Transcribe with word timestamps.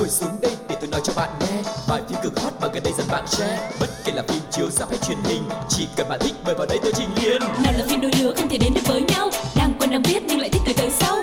ngồi 0.00 0.08
xuống 0.08 0.40
đây 0.42 0.52
để 0.68 0.76
tôi 0.80 0.90
nói 0.90 1.00
cho 1.04 1.12
bạn 1.16 1.30
nghe. 1.40 1.62
Bài 1.88 2.02
phim 2.08 2.18
cực 2.22 2.40
hot 2.40 2.52
mà 2.60 2.68
gần 2.74 2.82
đây 2.82 2.92
dần 2.98 3.06
bạn 3.10 3.26
share. 3.26 3.70
Bất 3.80 3.86
kể 4.04 4.12
là 4.12 4.22
phim 4.28 4.42
chiếu 4.50 4.70
ra 4.70 4.86
hay 4.88 4.98
truyền 4.98 5.18
hình, 5.24 5.42
chỉ 5.68 5.88
cần 5.96 6.08
bạn 6.08 6.18
thích 6.22 6.34
mời 6.44 6.54
vào 6.54 6.66
đây 6.66 6.78
tôi 6.82 6.92
trình 6.96 7.08
liền. 7.22 7.40
Nào 7.40 7.72
là 7.78 7.84
phim 7.88 8.00
đôi 8.00 8.10
lứa 8.18 8.32
không 8.36 8.48
thể 8.48 8.58
đến 8.58 8.74
được 8.74 8.80
với 8.86 9.02
nhau. 9.02 9.30
Đang 9.56 9.72
quen 9.78 9.90
đang 9.90 10.02
biết 10.02 10.22
nhưng 10.26 10.38
lại 10.38 10.48
thích 10.48 10.62
cười 10.64 10.74
tới 10.74 10.90
sau. 10.90 11.16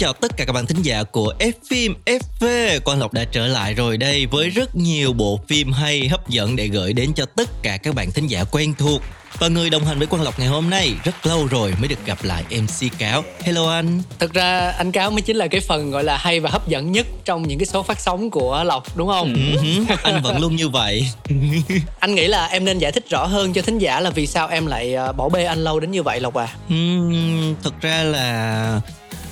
Chào 0.00 0.12
tất 0.12 0.36
cả 0.36 0.44
các 0.44 0.52
bạn 0.52 0.66
thính 0.66 0.82
giả 0.82 1.02
của 1.02 1.34
F 1.38 1.52
phim 1.70 1.94
FV. 2.06 2.80
Quang 2.80 2.98
Lộc 2.98 3.12
đã 3.12 3.24
trở 3.24 3.46
lại 3.46 3.74
rồi 3.74 3.96
đây 3.96 4.26
với 4.26 4.50
rất 4.50 4.76
nhiều 4.76 5.12
bộ 5.12 5.40
phim 5.48 5.72
hay 5.72 6.08
hấp 6.08 6.28
dẫn 6.28 6.56
để 6.56 6.68
gửi 6.68 6.92
đến 6.92 7.12
cho 7.14 7.26
tất 7.36 7.48
cả 7.62 7.76
các 7.76 7.94
bạn 7.94 8.10
thính 8.10 8.26
giả 8.26 8.44
quen 8.50 8.74
thuộc. 8.78 9.02
Và 9.38 9.48
người 9.48 9.70
đồng 9.70 9.84
hành 9.84 9.98
với 9.98 10.06
Quang 10.06 10.22
Lộc 10.22 10.38
ngày 10.38 10.48
hôm 10.48 10.70
nay 10.70 10.94
rất 11.04 11.26
lâu 11.26 11.46
rồi 11.46 11.74
mới 11.78 11.88
được 11.88 12.06
gặp 12.06 12.18
lại 12.22 12.44
MC 12.50 12.98
Cáo. 12.98 13.24
Hello 13.42 13.70
anh. 13.70 14.02
Thực 14.18 14.32
ra 14.32 14.70
anh 14.70 14.92
cáo 14.92 15.10
mới 15.10 15.22
chính 15.22 15.36
là 15.36 15.46
cái 15.46 15.60
phần 15.60 15.90
gọi 15.90 16.04
là 16.04 16.16
hay 16.16 16.40
và 16.40 16.50
hấp 16.50 16.68
dẫn 16.68 16.92
nhất 16.92 17.06
trong 17.24 17.48
những 17.48 17.58
cái 17.58 17.66
số 17.66 17.82
phát 17.82 18.00
sóng 18.00 18.30
của 18.30 18.64
Lộc 18.64 18.96
đúng 18.96 19.08
không? 19.08 19.34
Ừ 19.34 19.94
anh 20.02 20.22
vẫn 20.22 20.40
luôn 20.40 20.56
như 20.56 20.68
vậy. 20.68 21.08
Anh 22.00 22.14
nghĩ 22.14 22.26
là 22.26 22.46
em 22.46 22.64
nên 22.64 22.78
giải 22.78 22.92
thích 22.92 23.10
rõ 23.10 23.26
hơn 23.26 23.52
cho 23.52 23.62
thính 23.62 23.78
giả 23.78 24.00
là 24.00 24.10
vì 24.10 24.26
sao 24.26 24.48
em 24.48 24.66
lại 24.66 24.94
ờ, 24.94 25.12
bỏ 25.12 25.28
bê 25.28 25.44
anh 25.44 25.64
lâu 25.64 25.80
đến 25.80 25.90
như 25.90 26.02
vậy 26.02 26.20
Lộc 26.20 26.34
à. 26.34 26.48
Ừm, 26.68 27.54
thực 27.62 27.80
ra 27.80 28.02
là 28.02 28.80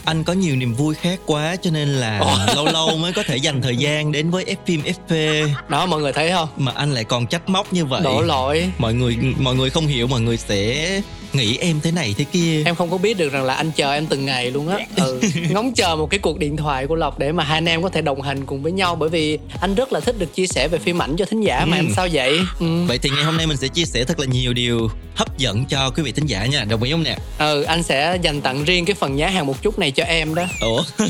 anh 0.05 0.25
có 0.25 0.33
nhiều 0.33 0.57
niềm 0.57 0.75
vui 0.75 0.95
khác 0.95 1.21
quá 1.27 1.57
cho 1.57 1.71
nên 1.71 1.89
là 1.89 2.19
Ồ. 2.19 2.39
lâu 2.55 2.67
lâu 2.67 2.97
mới 2.97 3.13
có 3.13 3.23
thể 3.23 3.37
dành 3.37 3.63
thời 3.63 3.77
gian 3.77 4.13
đến 4.13 4.31
với 4.31 4.45
F 4.45 4.57
phim 4.67 4.83
FV 5.09 5.49
Đó 5.69 5.87
mọi 5.87 6.01
người 6.01 6.13
thấy 6.13 6.31
không? 6.31 6.49
mà 6.57 6.73
anh 6.75 6.93
lại 6.95 7.05
còn 7.05 7.27
trách 7.27 7.49
móc 7.49 7.73
như 7.73 7.85
vậy. 7.85 8.01
Đổ 8.05 8.21
lỗi. 8.23 8.71
mọi 8.79 8.95
người 8.95 9.17
mọi 9.39 9.55
người 9.55 9.71
không 9.71 9.87
hiểu 9.87 10.07
mọi 10.07 10.21
người 10.21 10.37
sẽ 10.37 11.01
nghĩ 11.33 11.57
em 11.59 11.81
thế 11.83 11.91
này 11.91 12.15
thế 12.19 12.25
kia 12.33 12.63
Em 12.65 12.75
không 12.75 12.91
có 12.91 12.99
biết 12.99 13.19
được 13.19 13.33
rằng 13.33 13.45
là 13.45 13.55
anh 13.55 13.71
chờ 13.77 13.93
em 13.93 14.07
từng 14.07 14.25
ngày 14.27 14.51
luôn 14.51 14.69
á 14.69 14.79
ừ. 14.97 15.21
Ngóng 15.51 15.73
chờ 15.75 15.97
một 15.97 16.11
cái 16.11 16.19
cuộc 16.21 16.39
điện 16.39 16.57
thoại 16.57 16.87
của 16.87 16.95
Lộc 16.95 17.19
để 17.19 17.33
mà 17.33 17.45
hai 17.45 17.57
anh 17.57 17.69
em 17.69 17.83
có 17.83 17.89
thể 17.89 18.03
đồng 18.03 18.23
hành 18.23 18.47
cùng 18.47 18.63
với 18.63 18.73
nhau 18.73 18.95
Bởi 18.97 19.09
vì 19.09 19.39
anh 19.61 19.75
rất 19.75 19.93
là 19.93 20.01
thích 20.01 20.19
được 20.19 20.35
chia 20.35 20.47
sẻ 20.47 20.69
về 20.69 20.79
phim 20.79 21.03
ảnh 21.03 21.17
cho 21.19 21.25
thính 21.25 21.41
giả 21.41 21.65
mà 21.65 21.77
Ừ. 21.77 21.81
em 21.81 21.89
sao 21.97 22.09
vậy? 22.13 22.39
Ừ. 22.61 22.67
vậy 22.89 22.99
thì 22.99 23.11
ngày 23.11 23.25
hôm 23.25 23.37
nay 23.37 23.47
mình 23.47 23.57
sẽ 23.57 23.69
chia 23.69 23.85
sẻ 23.85 24.05
thật 24.05 24.19
là 24.19 24.27
nhiều 24.27 24.53
điều 24.53 24.91
hấp 25.15 25.39
dẫn 25.39 25.65
cho 25.65 25.91
quý 25.91 26.03
vị 26.03 26.13
thính 26.13 26.27
giả 26.27 26.47
nha 26.47 26.65
đồng 26.65 26.83
ý 26.83 26.91
không 26.91 27.03
nè 27.03 27.17
ừ 27.39 27.63
anh 27.63 27.83
sẽ 27.83 28.19
dành 28.23 28.41
tặng 28.41 28.65
riêng 28.65 28.85
cái 28.85 28.95
phần 28.95 29.19
giá 29.19 29.29
hàng 29.29 29.47
một 29.47 29.63
chút 29.63 29.79
này 29.79 29.91
cho 29.91 30.05
em 30.05 30.35
đó 30.35 30.47
ủa 30.61 30.83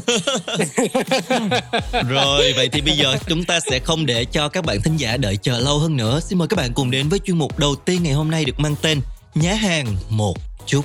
rồi 2.09 2.53
vậy 2.57 2.69
thì 2.73 2.81
bây 2.81 2.97
giờ 2.97 3.17
chúng 3.29 3.45
ta 3.45 3.61
sẽ 3.71 3.79
không 3.79 4.07
để 4.07 4.25
cho 4.25 4.49
các 4.49 4.65
bạn 4.65 4.83
thính 4.83 4.97
giả 4.97 5.17
đợi 5.17 5.37
chờ 5.37 5.59
lâu 5.59 5.79
hơn 5.79 5.97
nữa 5.97 6.21
xin 6.21 6.39
mời 6.39 6.49
các 6.49 6.57
bạn 6.57 6.73
cùng 6.75 6.91
đến 6.91 7.09
với 7.09 7.19
chuyên 7.25 7.39
mục 7.39 7.59
đầu 7.59 7.75
tiên 7.75 8.03
ngày 8.03 8.13
hôm 8.13 8.31
nay 8.31 8.45
được 8.45 8.61
mang 8.61 8.75
tên 8.83 9.01
nhá 9.39 9.55
hàng 9.55 9.87
một 10.09 10.35
chút 10.67 10.85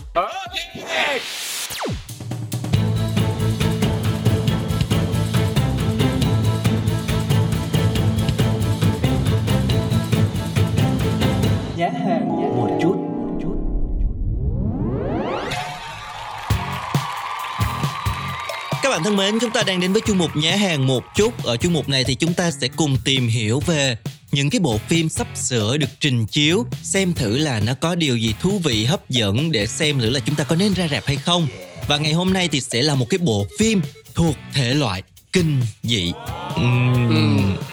Giá 11.76 11.90
hàng 11.90 12.28
một 12.58 12.70
chút 12.82 12.96
Các 18.84 18.90
bạn 18.90 19.04
thân 19.04 19.16
mến, 19.16 19.40
chúng 19.40 19.52
ta 19.52 19.64
đang 19.64 19.80
đến 19.80 19.94
với 19.94 20.02
chuyên 20.06 20.18
mục 20.18 20.36
nhá 20.36 20.56
hàng 20.56 20.88
một 20.88 21.04
chút. 21.16 21.44
Ở 21.44 21.58
chuyên 21.58 21.74
mục 21.74 21.90
này 21.90 22.04
thì 22.04 22.16
chúng 22.16 22.34
ta 22.34 22.52
sẽ 22.52 22.68
cùng 22.76 22.98
tìm 23.06 23.28
hiểu 23.28 23.60
về 23.60 23.98
những 24.34 24.50
cái 24.50 24.60
bộ 24.60 24.78
phim 24.78 25.10
sắp 25.10 25.28
sửa 25.36 25.78
được 25.78 25.90
trình 26.00 26.26
chiếu, 26.26 26.66
xem 26.84 27.14
thử 27.14 27.38
là 27.38 27.60
nó 27.60 27.74
có 27.74 27.96
điều 27.96 28.18
gì 28.18 28.34
thú 28.42 28.60
vị 28.64 28.86
hấp 28.86 29.10
dẫn 29.10 29.52
để 29.52 29.68
xem 29.68 30.00
thử 30.00 30.10
là 30.10 30.20
chúng 30.20 30.36
ta 30.36 30.44
có 30.44 30.56
nên 30.56 30.74
ra 30.74 30.88
rạp 30.88 31.06
hay 31.06 31.16
không. 31.16 31.48
Và 31.88 31.98
ngày 31.98 32.14
hôm 32.14 32.34
nay 32.34 32.48
thì 32.48 32.62
sẽ 32.62 32.82
là 32.82 32.96
một 32.96 33.10
cái 33.10 33.18
bộ 33.18 33.48
phim 33.60 33.82
thuộc 34.16 34.36
thể 34.54 34.74
loại 34.74 35.04
kinh 35.34 35.62
dị. 35.84 36.12
Ừm, 36.56 36.94
Ừ, 37.10 37.16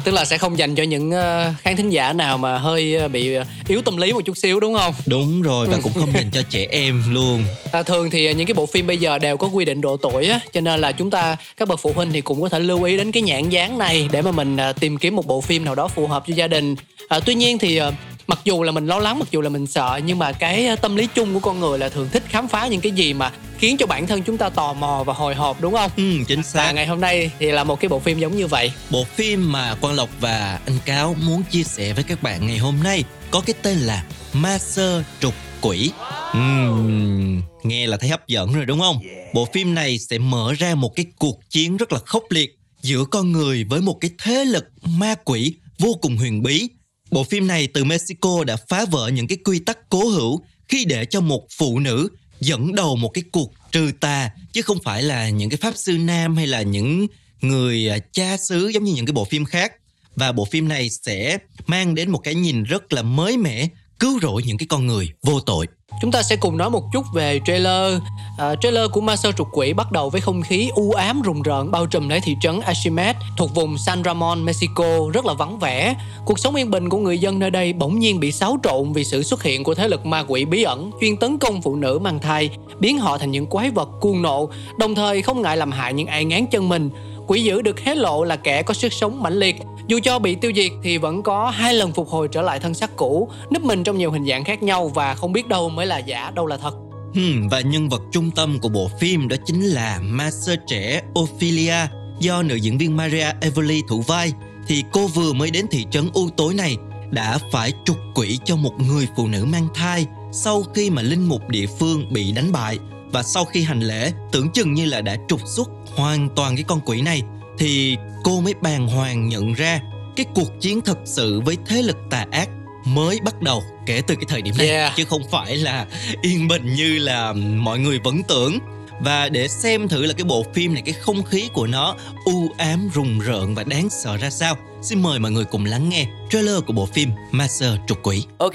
tức 0.04 0.12
là 0.12 0.25
sẽ 0.25 0.38
không 0.38 0.59
dành 0.59 0.75
cho 0.75 0.82
những 0.82 1.10
ờ, 1.10 1.53
khán 1.62 1.76
thính 1.76 1.91
giả 1.91 2.12
nào 2.12 2.38
mà 2.38 2.59
hơi 2.59 2.94
ờ, 2.97 3.09
bị 3.09 3.34
ờ, 3.34 3.44
yếu 3.69 3.82
tâm 3.82 3.97
lý 3.97 4.12
một 4.12 4.21
chút 4.25 4.37
xíu 4.37 4.60
đúng 4.60 4.75
không? 4.75 4.94
Đúng 5.06 5.43
rồi 5.43 5.66
và 5.66 5.78
cũng 5.82 5.93
không 5.93 6.12
dành 6.15 6.31
cho 6.32 6.43
trẻ 6.50 6.66
em 6.70 7.03
luôn. 7.15 7.44
À, 7.72 7.82
thường 7.82 8.10
thì 8.10 8.34
những 8.34 8.47
cái 8.47 8.54
bộ 8.54 8.66
phim 8.66 8.87
bây 8.87 8.99
giờ 8.99 9.19
đều 9.19 9.37
có 9.37 9.47
quy 9.53 9.65
định 9.65 9.81
độ 9.81 9.97
tuổi 9.97 10.26
á, 10.28 10.41
cho 10.53 10.60
nên 10.60 10.81
là 10.81 10.93
chúng 10.93 11.10
ta 11.10 11.37
các 11.56 11.69
bậc 11.69 11.81
phụ 11.81 11.93
huynh 11.94 12.12
thì 12.12 12.20
cũng 12.20 12.43
có 12.43 12.49
thể 12.49 12.59
lưu 12.59 12.82
ý 12.82 12.97
đến 12.97 13.12
cái 13.12 13.22
nhãn 13.22 13.49
dán 13.49 13.78
này 13.78 14.09
để 14.12 14.22
mà 14.22 14.31
mình 14.31 14.56
tìm 14.81 14.97
kiếm 14.99 15.16
một 15.16 15.26
bộ 15.26 15.41
phim 15.41 15.65
nào 15.65 15.75
đó 15.75 15.88
phù 15.88 16.06
hợp 16.06 16.25
cho 16.26 16.34
gia 16.34 16.49
đình. 16.49 16.75
À, 17.09 17.20
tuy 17.20 17.34
nhiên 17.34 17.59
thì 17.59 17.81
mặc 18.30 18.38
dù 18.44 18.62
là 18.62 18.72
mình 18.72 18.86
lo 18.86 18.98
lắng, 18.98 19.18
mặc 19.18 19.28
dù 19.30 19.41
là 19.41 19.48
mình 19.48 19.66
sợ 19.66 20.00
nhưng 20.04 20.18
mà 20.18 20.32
cái 20.32 20.66
à, 20.66 20.76
tâm 20.76 20.96
lý 20.96 21.08
chung 21.14 21.34
của 21.34 21.41
con 21.41 21.60
người 21.60 21.78
là 21.78 21.88
thường 21.88 22.08
thích 22.12 22.22
khám 22.28 22.48
phá 22.48 22.66
những 22.66 22.80
cái 22.80 22.92
gì 22.92 23.14
mà 23.14 23.32
khiến 23.58 23.76
cho 23.76 23.86
bản 23.86 24.06
thân 24.06 24.22
chúng 24.22 24.36
ta 24.36 24.48
tò 24.48 24.72
mò 24.72 25.04
và 25.06 25.12
hồi 25.12 25.34
hộp 25.34 25.60
đúng 25.60 25.74
không? 25.74 25.91
Ừ, 25.96 26.12
chính 26.28 26.38
Và 26.38 26.42
xác. 26.42 26.72
ngày 26.72 26.86
hôm 26.86 27.00
nay 27.00 27.30
thì 27.38 27.50
là 27.50 27.64
một 27.64 27.80
cái 27.80 27.88
bộ 27.88 27.98
phim 27.98 28.19
giống 28.19 28.36
như 28.36 28.46
vậy. 28.46 28.72
Bộ 28.90 29.04
phim 29.04 29.52
mà 29.52 29.74
Quang 29.80 29.94
Lộc 29.94 30.08
và 30.20 30.60
anh 30.66 30.78
Cáo 30.84 31.16
muốn 31.22 31.42
chia 31.50 31.62
sẻ 31.62 31.92
với 31.92 32.04
các 32.04 32.22
bạn 32.22 32.46
ngày 32.46 32.58
hôm 32.58 32.74
nay 32.84 33.04
có 33.30 33.40
cái 33.40 33.54
tên 33.62 33.78
là 33.78 34.04
Ma 34.32 34.58
Sơ 34.58 35.02
Trục 35.20 35.34
Quỷ. 35.60 35.90
Ừm, 36.32 37.42
nghe 37.62 37.86
là 37.86 37.96
thấy 37.96 38.10
hấp 38.10 38.28
dẫn 38.28 38.52
rồi 38.52 38.66
đúng 38.66 38.80
không? 38.80 39.00
Bộ 39.34 39.48
phim 39.52 39.74
này 39.74 39.98
sẽ 39.98 40.19
mở 40.19 40.52
ra 40.58 40.74
một 40.74 40.96
cái 40.96 41.06
cuộc 41.19 41.40
chiến 41.50 41.76
rất 41.76 41.92
là 41.92 41.98
khốc 42.06 42.22
liệt 42.30 42.58
giữa 42.82 43.04
con 43.04 43.32
người 43.32 43.64
với 43.64 43.80
một 43.80 43.98
cái 44.00 44.10
thế 44.22 44.44
lực 44.44 44.64
ma 44.84 45.14
quỷ 45.24 45.54
vô 45.78 45.98
cùng 46.00 46.16
huyền 46.16 46.42
bí. 46.42 46.69
Bộ 47.10 47.25
phim 47.25 47.47
này 47.47 47.66
từ 47.66 47.84
Mexico 47.84 48.44
đã 48.44 48.56
phá 48.69 48.84
vỡ 48.84 49.09
những 49.09 49.26
cái 49.26 49.38
quy 49.44 49.59
tắc 49.59 49.88
cố 49.88 50.09
hữu 50.09 50.41
khi 50.69 50.84
để 50.84 51.04
cho 51.04 51.21
một 51.21 51.47
phụ 51.59 51.78
nữ 51.78 52.09
dẫn 52.41 52.75
đầu 52.75 52.97
một 52.97 53.09
cái 53.09 53.25
cuộc 53.32 53.53
trừ 53.72 53.91
tà, 54.00 54.31
chứ 54.53 54.62
không 54.62 54.78
phải 54.84 55.03
là 55.03 55.28
những 55.28 55.50
cái 55.50 55.56
pháp 55.56 55.76
sư 55.76 55.99
nam 55.99 56.37
hay 56.37 56.47
là 56.47 56.62
những 56.62 57.06
người 57.41 57.88
à, 57.88 57.99
cha 58.12 58.37
xứ 58.37 58.69
giống 58.69 58.84
như 58.84 58.93
những 58.93 59.06
cái 59.06 59.12
bộ 59.12 59.25
phim 59.25 59.44
khác. 59.44 59.72
Và 60.16 60.32
bộ 60.32 60.44
phim 60.44 60.69
này 60.69 60.91
sẽ 60.91 61.38
mang 61.66 61.94
đến 61.94 62.10
một 62.10 62.19
cái 62.19 62.34
nhìn 62.34 62.62
rất 62.62 62.93
là 62.93 63.03
mới 63.03 63.37
mẻ 63.37 63.69
cứu 64.00 64.19
rỗi 64.22 64.43
những 64.47 64.59
cái 64.59 64.66
con 64.71 64.87
người 64.87 65.09
vô 65.22 65.41
tội 65.41 65.66
Chúng 66.00 66.11
ta 66.11 66.22
sẽ 66.22 66.37
cùng 66.37 66.56
nói 66.56 66.71
một 66.71 66.93
chút 66.93 67.05
về 67.15 67.41
trailer. 67.44 68.00
À, 68.38 68.55
trailer 68.61 68.91
của 68.91 69.00
Ma 69.00 69.16
Sơ 69.16 69.33
Trục 69.33 69.49
Quỷ 69.53 69.72
bắt 69.72 69.93
đầu 69.93 70.11
với 70.11 70.21
không 70.21 70.43
khí 70.43 70.71
u 70.75 70.93
ám 70.93 71.22
rùng 71.22 71.43
rợn 71.43 71.71
bao 71.71 71.87
trùm 71.87 72.09
lấy 72.09 72.21
thị 72.21 72.37
trấn 72.41 72.61
Ashimet 72.61 73.16
thuộc 73.37 73.55
vùng 73.55 73.78
San 73.78 74.05
Ramon, 74.05 74.44
Mexico 74.44 75.11
rất 75.15 75.25
là 75.25 75.34
vắng 75.34 75.59
vẻ. 75.59 75.94
Cuộc 76.25 76.38
sống 76.38 76.55
yên 76.55 76.71
bình 76.71 76.88
của 76.88 76.99
người 76.99 77.19
dân 77.19 77.38
nơi 77.38 77.50
đây 77.50 77.72
bỗng 77.72 77.99
nhiên 77.99 78.21
bị 78.21 78.33
xáo 78.33 78.59
trộn 78.62 78.93
vì 78.93 79.05
sự 79.05 79.22
xuất 79.22 79.43
hiện 79.43 79.65
của 79.65 79.75
thế 79.75 79.88
lực 79.88 80.06
ma 80.06 80.25
quỷ 80.28 80.44
bí 80.44 80.62
ẩn 80.62 80.91
chuyên 81.00 81.17
tấn 81.17 81.38
công 81.38 81.62
phụ 81.62 81.77
nữ 81.77 81.99
mang 82.03 82.19
thai, 82.19 82.50
biến 82.81 82.99
họ 82.99 83.19
thành 83.19 83.31
những 83.31 83.47
quái 83.47 83.71
vật 83.71 83.88
cuồng 84.00 84.22
nộ, 84.22 84.50
đồng 84.78 84.94
thời 84.94 85.22
không 85.22 85.43
ngại 85.43 85.56
làm 85.56 85.72
hại 85.72 85.93
những 85.93 86.06
ai 86.06 86.25
ngán 86.25 86.47
chân 86.47 86.69
mình. 86.69 86.91
Quỷ 87.30 87.42
dữ 87.42 87.62
được 87.62 87.80
hé 87.80 87.94
lộ 87.94 88.24
là 88.24 88.36
kẻ 88.36 88.62
có 88.62 88.74
sức 88.74 88.92
sống 88.92 89.22
mãnh 89.22 89.38
liệt. 89.38 89.56
Dù 89.86 89.98
cho 90.02 90.18
bị 90.18 90.34
tiêu 90.34 90.52
diệt 90.56 90.70
thì 90.82 90.98
vẫn 90.98 91.22
có 91.22 91.50
hai 91.50 91.74
lần 91.74 91.92
phục 91.92 92.08
hồi 92.08 92.28
trở 92.32 92.42
lại 92.42 92.60
thân 92.60 92.74
xác 92.74 92.96
cũ, 92.96 93.28
núp 93.54 93.64
mình 93.64 93.84
trong 93.84 93.98
nhiều 93.98 94.10
hình 94.10 94.26
dạng 94.26 94.44
khác 94.44 94.62
nhau 94.62 94.88
và 94.88 95.14
không 95.14 95.32
biết 95.32 95.48
đâu 95.48 95.69
mới 95.69 95.86
là 95.86 95.98
giả, 95.98 96.30
đâu 96.34 96.46
là 96.46 96.56
thật. 96.56 96.74
Hmm, 97.14 97.48
và 97.48 97.60
nhân 97.60 97.88
vật 97.88 98.02
trung 98.12 98.30
tâm 98.30 98.58
của 98.58 98.69
bộ 98.69 98.90
phim 99.00 99.28
đó 99.28 99.36
chính 99.44 99.62
là 99.62 99.98
ma 100.02 100.30
sơ 100.30 100.56
trẻ 100.66 101.02
Ophelia. 101.19 101.76
Do 102.20 102.42
nữ 102.42 102.54
diễn 102.54 102.78
viên 102.78 102.96
Maria 102.96 103.26
Evely 103.40 103.82
thủ 103.88 104.00
vai 104.00 104.32
thì 104.66 104.84
cô 104.92 105.06
vừa 105.06 105.32
mới 105.32 105.50
đến 105.50 105.66
thị 105.70 105.86
trấn 105.90 106.10
u 106.14 106.28
tối 106.37 106.55
này 106.55 106.76
đã 107.10 107.38
phải 107.52 107.72
trục 107.84 107.96
quỷ 108.14 108.38
cho 108.44 108.56
một 108.56 108.72
người 108.88 109.06
phụ 109.16 109.26
nữ 109.26 109.44
mang 109.44 109.69
thai 109.75 110.06
sau 110.32 110.62
khi 110.75 110.90
mà 110.90 111.02
linh 111.02 111.28
mục 111.28 111.49
địa 111.49 111.66
phương 111.78 112.12
bị 112.12 112.32
đánh 112.32 112.52
bại 112.52 112.78
và 113.12 113.22
sau 113.22 113.44
khi 113.44 113.62
hành 113.62 113.80
lễ 113.80 114.12
tưởng 114.32 114.50
chừng 114.50 114.74
như 114.74 114.84
là 114.84 115.00
đã 115.00 115.16
trục 115.28 115.40
xuất 115.46 115.68
hoàn 115.96 116.28
toàn 116.36 116.56
cái 116.56 116.64
con 116.68 116.80
quỷ 116.84 117.02
này 117.02 117.22
thì 117.58 117.96
cô 118.24 118.40
mới 118.40 118.54
bàng 118.62 118.88
hoàng 118.88 119.28
nhận 119.28 119.52
ra 119.52 119.80
cái 120.16 120.26
cuộc 120.34 120.60
chiến 120.60 120.80
thật 120.80 120.98
sự 121.04 121.40
với 121.40 121.56
thế 121.66 121.82
lực 121.82 121.96
tà 122.10 122.26
ác 122.30 122.48
mới 122.84 123.18
bắt 123.24 123.42
đầu 123.42 123.62
kể 123.86 124.02
từ 124.06 124.14
cái 124.14 124.24
thời 124.28 124.42
điểm 124.42 124.54
này 124.58 124.68
Yeah. 124.68 124.92
chứ 124.96 125.04
không 125.04 125.22
phải 125.30 125.56
là 125.56 125.86
yên 126.22 126.48
bình 126.48 126.74
như 126.74 126.98
là 126.98 127.32
mọi 127.32 127.78
người 127.78 127.98
vẫn 127.98 128.22
tưởng 128.28 128.58
và 129.00 129.28
để 129.28 129.48
xem 129.48 129.88
thử 129.88 130.06
là 130.06 130.12
cái 130.12 130.24
bộ 130.24 130.44
phim 130.54 130.74
này 130.74 130.82
cái 130.86 130.94
không 130.94 131.22
khí 131.22 131.48
của 131.52 131.66
nó 131.66 131.96
u 132.24 132.48
ám 132.58 132.90
rùng 132.94 133.18
rợn 133.18 133.54
và 133.54 133.64
đáng 133.64 133.90
sợ 133.90 134.16
ra 134.16 134.30
sao 134.30 134.56
xin 134.82 135.02
mời 135.02 135.18
mọi 135.18 135.30
người 135.30 135.44
cùng 135.44 135.64
lắng 135.64 135.88
nghe 135.88 136.06
trailer 136.30 136.56
của 136.66 136.72
bộ 136.72 136.86
phim 136.86 137.10
Master 137.30 137.70
trục 137.86 137.98
quỷ 138.02 138.24
Ok. 138.38 138.54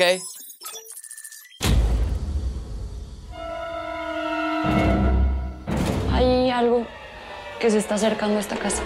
Hay 6.12 6.50
algo 6.50 6.86
que 7.60 7.70
se 7.70 7.78
está 7.78 7.96
acercando 7.96 8.38
a 8.38 8.40
esta 8.40 8.56
casa. 8.56 8.84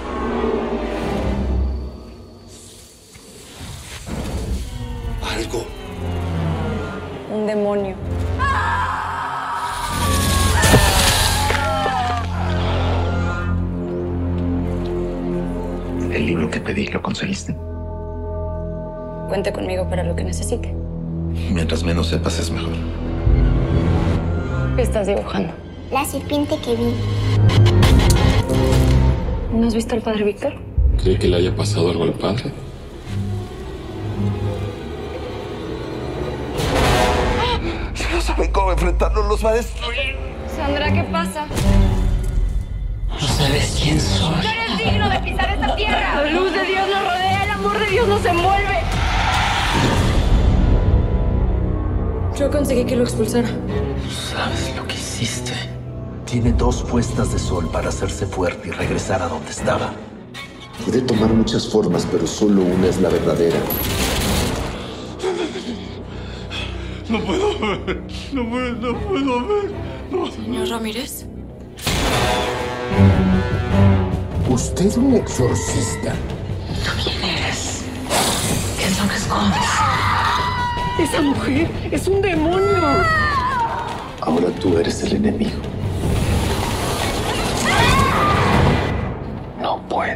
Algo. 5.36 5.66
Un 7.34 7.48
demonio. 7.48 7.96
El 16.12 16.26
libro 16.26 16.50
que 16.50 16.60
pedí, 16.60 16.88
¿lo 16.88 17.02
conseguiste? 17.02 17.56
Cuente 19.30 19.54
conmigo 19.54 19.88
para 19.88 20.04
lo 20.04 20.16
que 20.16 20.24
necesite. 20.24 20.74
Mientras 21.52 21.84
menos 21.84 22.08
sepas 22.08 22.40
es 22.40 22.50
mejor. 22.50 22.74
¿Qué 24.76 24.82
estás 24.82 25.08
dibujando? 25.08 25.54
La 25.92 26.06
serpiente 26.06 26.56
que 26.58 26.76
vi. 26.76 26.94
¿No 29.52 29.68
has 29.68 29.74
visto 29.74 29.96
al 29.96 30.02
padre 30.02 30.24
Víctor? 30.24 30.54
¿Cree 31.02 31.18
que 31.18 31.28
le 31.28 31.38
haya 31.38 31.56
pasado 31.56 31.90
algo 31.90 32.04
al 32.04 32.14
padre? 32.14 32.52
Si 37.96 38.04
no 38.14 38.22
saben 38.22 38.52
cómo 38.52 38.72
enfrentarlo, 38.72 39.28
los 39.28 39.44
va 39.44 39.50
a 39.50 39.54
destruir. 39.54 40.16
Sandra, 40.56 40.94
¿qué 40.94 41.04
pasa? 41.12 41.48
No 43.40 43.46
eres 43.48 43.76
digno 44.78 45.10
de 45.10 45.20
pisar 45.20 45.50
esta 45.50 45.76
tierra. 45.76 46.24
La 46.24 46.32
luz 46.32 46.54
de 46.54 46.66
Dios 46.66 46.88
nos 46.88 47.04
rodea, 47.04 47.44
el 47.46 47.50
amor 47.50 47.80
de 47.80 47.86
Dios 47.88 48.08
nos 48.08 48.26
envuelve. 48.26 48.80
Yo 52.38 52.52
conseguí 52.52 52.86
que 52.86 52.96
lo 52.96 53.04
expulsara. 53.04 53.50
¿Sabes 54.32 54.76
lo 54.76 54.86
que 54.86 54.94
hiciste? 54.94 55.79
Tiene 56.30 56.54
dos 56.54 56.84
puestas 56.84 57.34
de 57.34 57.40
sol 57.40 57.68
para 57.72 57.90
hacerse 57.90 58.28
fuerte 58.28 58.68
y 58.68 58.72
regresar 58.72 59.20
a 59.24 59.28
donde 59.28 59.50
estaba. 59.50 59.96
Puede 60.86 61.02
tomar 61.02 61.34
muchas 61.34 61.68
formas, 61.68 62.08
pero 62.12 62.28
solo 62.28 62.62
una 62.62 62.86
es 62.86 63.02
la 63.02 63.10
verdadera. 63.10 63.58
Señor 70.36 70.70
Ramírez. 70.70 71.26
Usted 74.48 74.98
un 74.98 75.16
exorcista. 75.16 76.14
Esa 81.00 81.22
mujer 81.24 81.72
es 81.92 82.08
un 82.08 82.22
demonio. 82.22 82.84
Ahora 84.22 84.52
tú 84.60 84.78
eres 84.78 85.02
el 85.02 85.14
enemigo. 85.14 85.69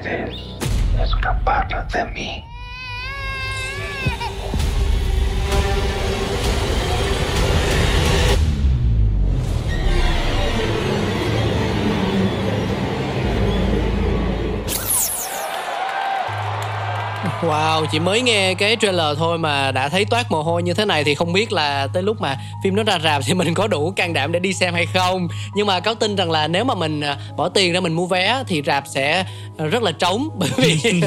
Puedes 0.01 1.09
escapar 1.09 1.87
de 1.89 2.05
mí. 2.05 2.52
Wow, 17.41 17.85
chỉ 17.91 17.99
mới 17.99 18.21
nghe 18.21 18.53
cái 18.53 18.77
trailer 18.81 19.17
thôi 19.17 19.37
mà 19.37 19.71
đã 19.71 19.89
thấy 19.89 20.05
toát 20.05 20.31
mồ 20.31 20.43
hôi 20.43 20.63
như 20.63 20.73
thế 20.73 20.85
này 20.85 21.03
thì 21.03 21.15
không 21.15 21.33
biết 21.33 21.51
là 21.51 21.87
tới 21.93 22.03
lúc 22.03 22.21
mà 22.21 22.37
phim 22.63 22.75
nó 22.75 22.83
ra 22.83 22.99
rạp 23.03 23.21
thì 23.25 23.33
mình 23.33 23.53
có 23.53 23.67
đủ 23.67 23.91
can 23.95 24.13
đảm 24.13 24.31
để 24.31 24.39
đi 24.39 24.53
xem 24.53 24.73
hay 24.73 24.85
không. 24.93 25.27
Nhưng 25.55 25.67
mà 25.67 25.79
cáo 25.79 25.95
tin 25.95 26.15
rằng 26.15 26.31
là 26.31 26.47
nếu 26.47 26.63
mà 26.63 26.75
mình 26.75 27.01
à, 27.01 27.17
bỏ 27.37 27.49
tiền 27.49 27.73
ra 27.73 27.79
mình 27.79 27.93
mua 27.93 28.05
vé 28.05 28.43
thì 28.47 28.61
rạp 28.65 28.83
sẽ 28.87 29.25
rất 29.57 29.83
là 29.83 29.91
trống 29.91 30.29
bởi 30.37 30.49
vì 30.57 30.91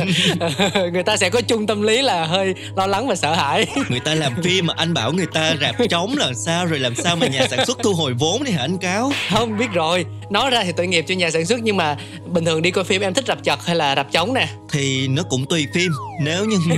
người 0.93 1.03
ta 1.03 1.17
sẽ 1.17 1.31
có 1.31 1.41
chung 1.41 1.67
tâm 1.67 1.83
lý 1.83 2.03
là 2.03 2.25
hơi 2.25 2.55
lo 2.77 2.87
lắng 2.87 3.09
và 3.09 3.15
sợ 3.15 3.35
hãi. 3.35 3.67
Người 3.89 4.01
ta 4.01 4.15
làm 4.15 4.33
phim 4.43 4.67
mà 4.67 4.75
anh 4.77 4.95
bảo 4.95 5.13
người 5.13 5.27
ta 5.27 5.55
rạp 5.61 5.75
trống 5.91 6.15
là 6.17 6.33
sao 6.35 6.67
rồi 6.67 6.79
làm 6.79 6.95
sao 6.95 7.17
mà 7.17 7.27
nhà 7.27 7.47
sản 7.51 7.67
xuất 7.67 7.79
thu 7.83 7.95
hồi 7.95 8.13
vốn 8.19 8.45
đi 8.45 8.53
hả 8.53 8.61
anh 8.61 8.79
Cáo? 8.79 9.13
Không 9.31 9.59
biết 9.59 9.71
rồi, 9.73 10.07
nói 10.31 10.51
ra 10.51 10.65
thì 10.65 10.73
tội 10.77 10.87
nghiệp 10.87 11.05
cho 11.09 11.15
nhà 11.15 11.31
sản 11.31 11.47
xuất 11.47 11.61
nhưng 11.63 11.77
mà 11.77 11.97
bình 12.27 12.45
thường 12.45 12.63
đi 12.63 12.71
coi 12.71 12.85
phim 12.85 13.03
em 13.03 13.15
thích 13.15 13.25
rạp 13.27 13.45
chật 13.45 13.67
hay 13.67 13.77
là 13.77 13.97
rạp 13.97 14.13
trống 14.13 14.35
nè? 14.35 14.49
Thì 14.73 15.09
nó 15.09 15.23
cũng 15.23 15.47
tùy 15.47 15.67
phim. 15.75 15.93
Nếu 16.21 16.45
như 16.45 16.57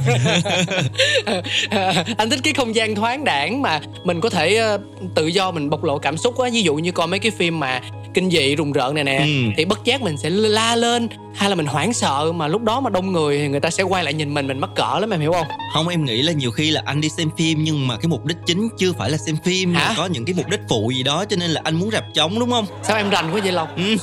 anh 2.16 2.30
thích 2.30 2.40
cái 2.44 2.52
không 2.52 2.74
gian 2.74 2.94
thoáng 2.94 3.24
đãng 3.24 3.62
mà 3.62 3.80
mình 4.04 4.20
có 4.20 4.30
thể 4.30 4.56
ờ, 4.56 4.78
tự 5.14 5.26
do 5.26 5.50
mình 5.50 5.70
bộc 5.70 5.84
lộ 5.84 5.98
cảm 5.98 6.16
xúc 6.16 6.38
á 6.40 6.48
ví 6.52 6.62
dụ 6.62 6.74
như 6.74 6.92
coi 6.92 7.06
mấy 7.06 7.18
cái 7.20 7.30
phim 7.30 7.60
mà 7.60 7.80
kinh 8.14 8.30
dị 8.30 8.56
rùng 8.56 8.72
rợn 8.72 8.94
này 8.94 9.04
nè 9.04 9.18
Ừ. 9.18 9.52
thì 9.56 9.64
bất 9.64 9.84
giác 9.84 10.02
mình 10.02 10.16
sẽ 10.16 10.30
la 10.30 10.76
lên 10.76 11.08
hay 11.34 11.48
là 11.50 11.54
mình 11.56 11.66
hoảng 11.66 11.92
sợ 11.92 12.32
mà 12.34 12.48
lúc 12.48 12.62
đó 12.62 12.80
mà 12.80 12.90
đông 12.90 13.12
người 13.12 13.38
thì 13.38 13.48
người 13.48 13.60
ta 13.60 13.70
sẽ 13.70 13.82
quay 13.82 14.04
lại 14.04 14.14
nhìn 14.14 14.34
mình 14.34 14.46
mình 14.46 14.58
mắc 14.60 14.70
cỡ 14.76 14.98
lắm 15.00 15.10
em 15.10 15.20
hiểu 15.20 15.32
không 15.32 15.46
không 15.74 15.88
em 15.88 16.04
nghĩ 16.04 16.22
là 16.22 16.32
nhiều 16.32 16.50
khi 16.50 16.70
là 16.70 16.82
anh 16.86 17.00
đi 17.00 17.08
xem 17.08 17.30
phim 17.38 17.64
nhưng 17.64 17.86
mà 17.88 17.96
cái 17.96 18.08
mục 18.08 18.24
đích 18.24 18.36
chính 18.46 18.68
chưa 18.78 18.92
phải 18.92 19.10
là 19.10 19.16
xem 19.16 19.36
phim 19.44 19.72
mà 19.72 19.80
Hả? 19.80 19.94
có 19.96 20.06
những 20.06 20.24
cái 20.24 20.34
mục 20.36 20.48
đích 20.50 20.60
phụ 20.68 20.90
gì 20.96 21.02
đó 21.02 21.24
cho 21.28 21.36
nên 21.36 21.50
là 21.50 21.60
anh 21.64 21.74
muốn 21.74 21.90
rạp 21.90 22.04
trống 22.14 22.38
đúng 22.40 22.50
không? 22.50 22.66
sao 22.82 22.96
em 22.96 23.10
rành 23.10 23.34
quá 23.34 23.40
vậy 23.42 23.52
lộc 23.52 23.68
Ừ. 23.76 23.96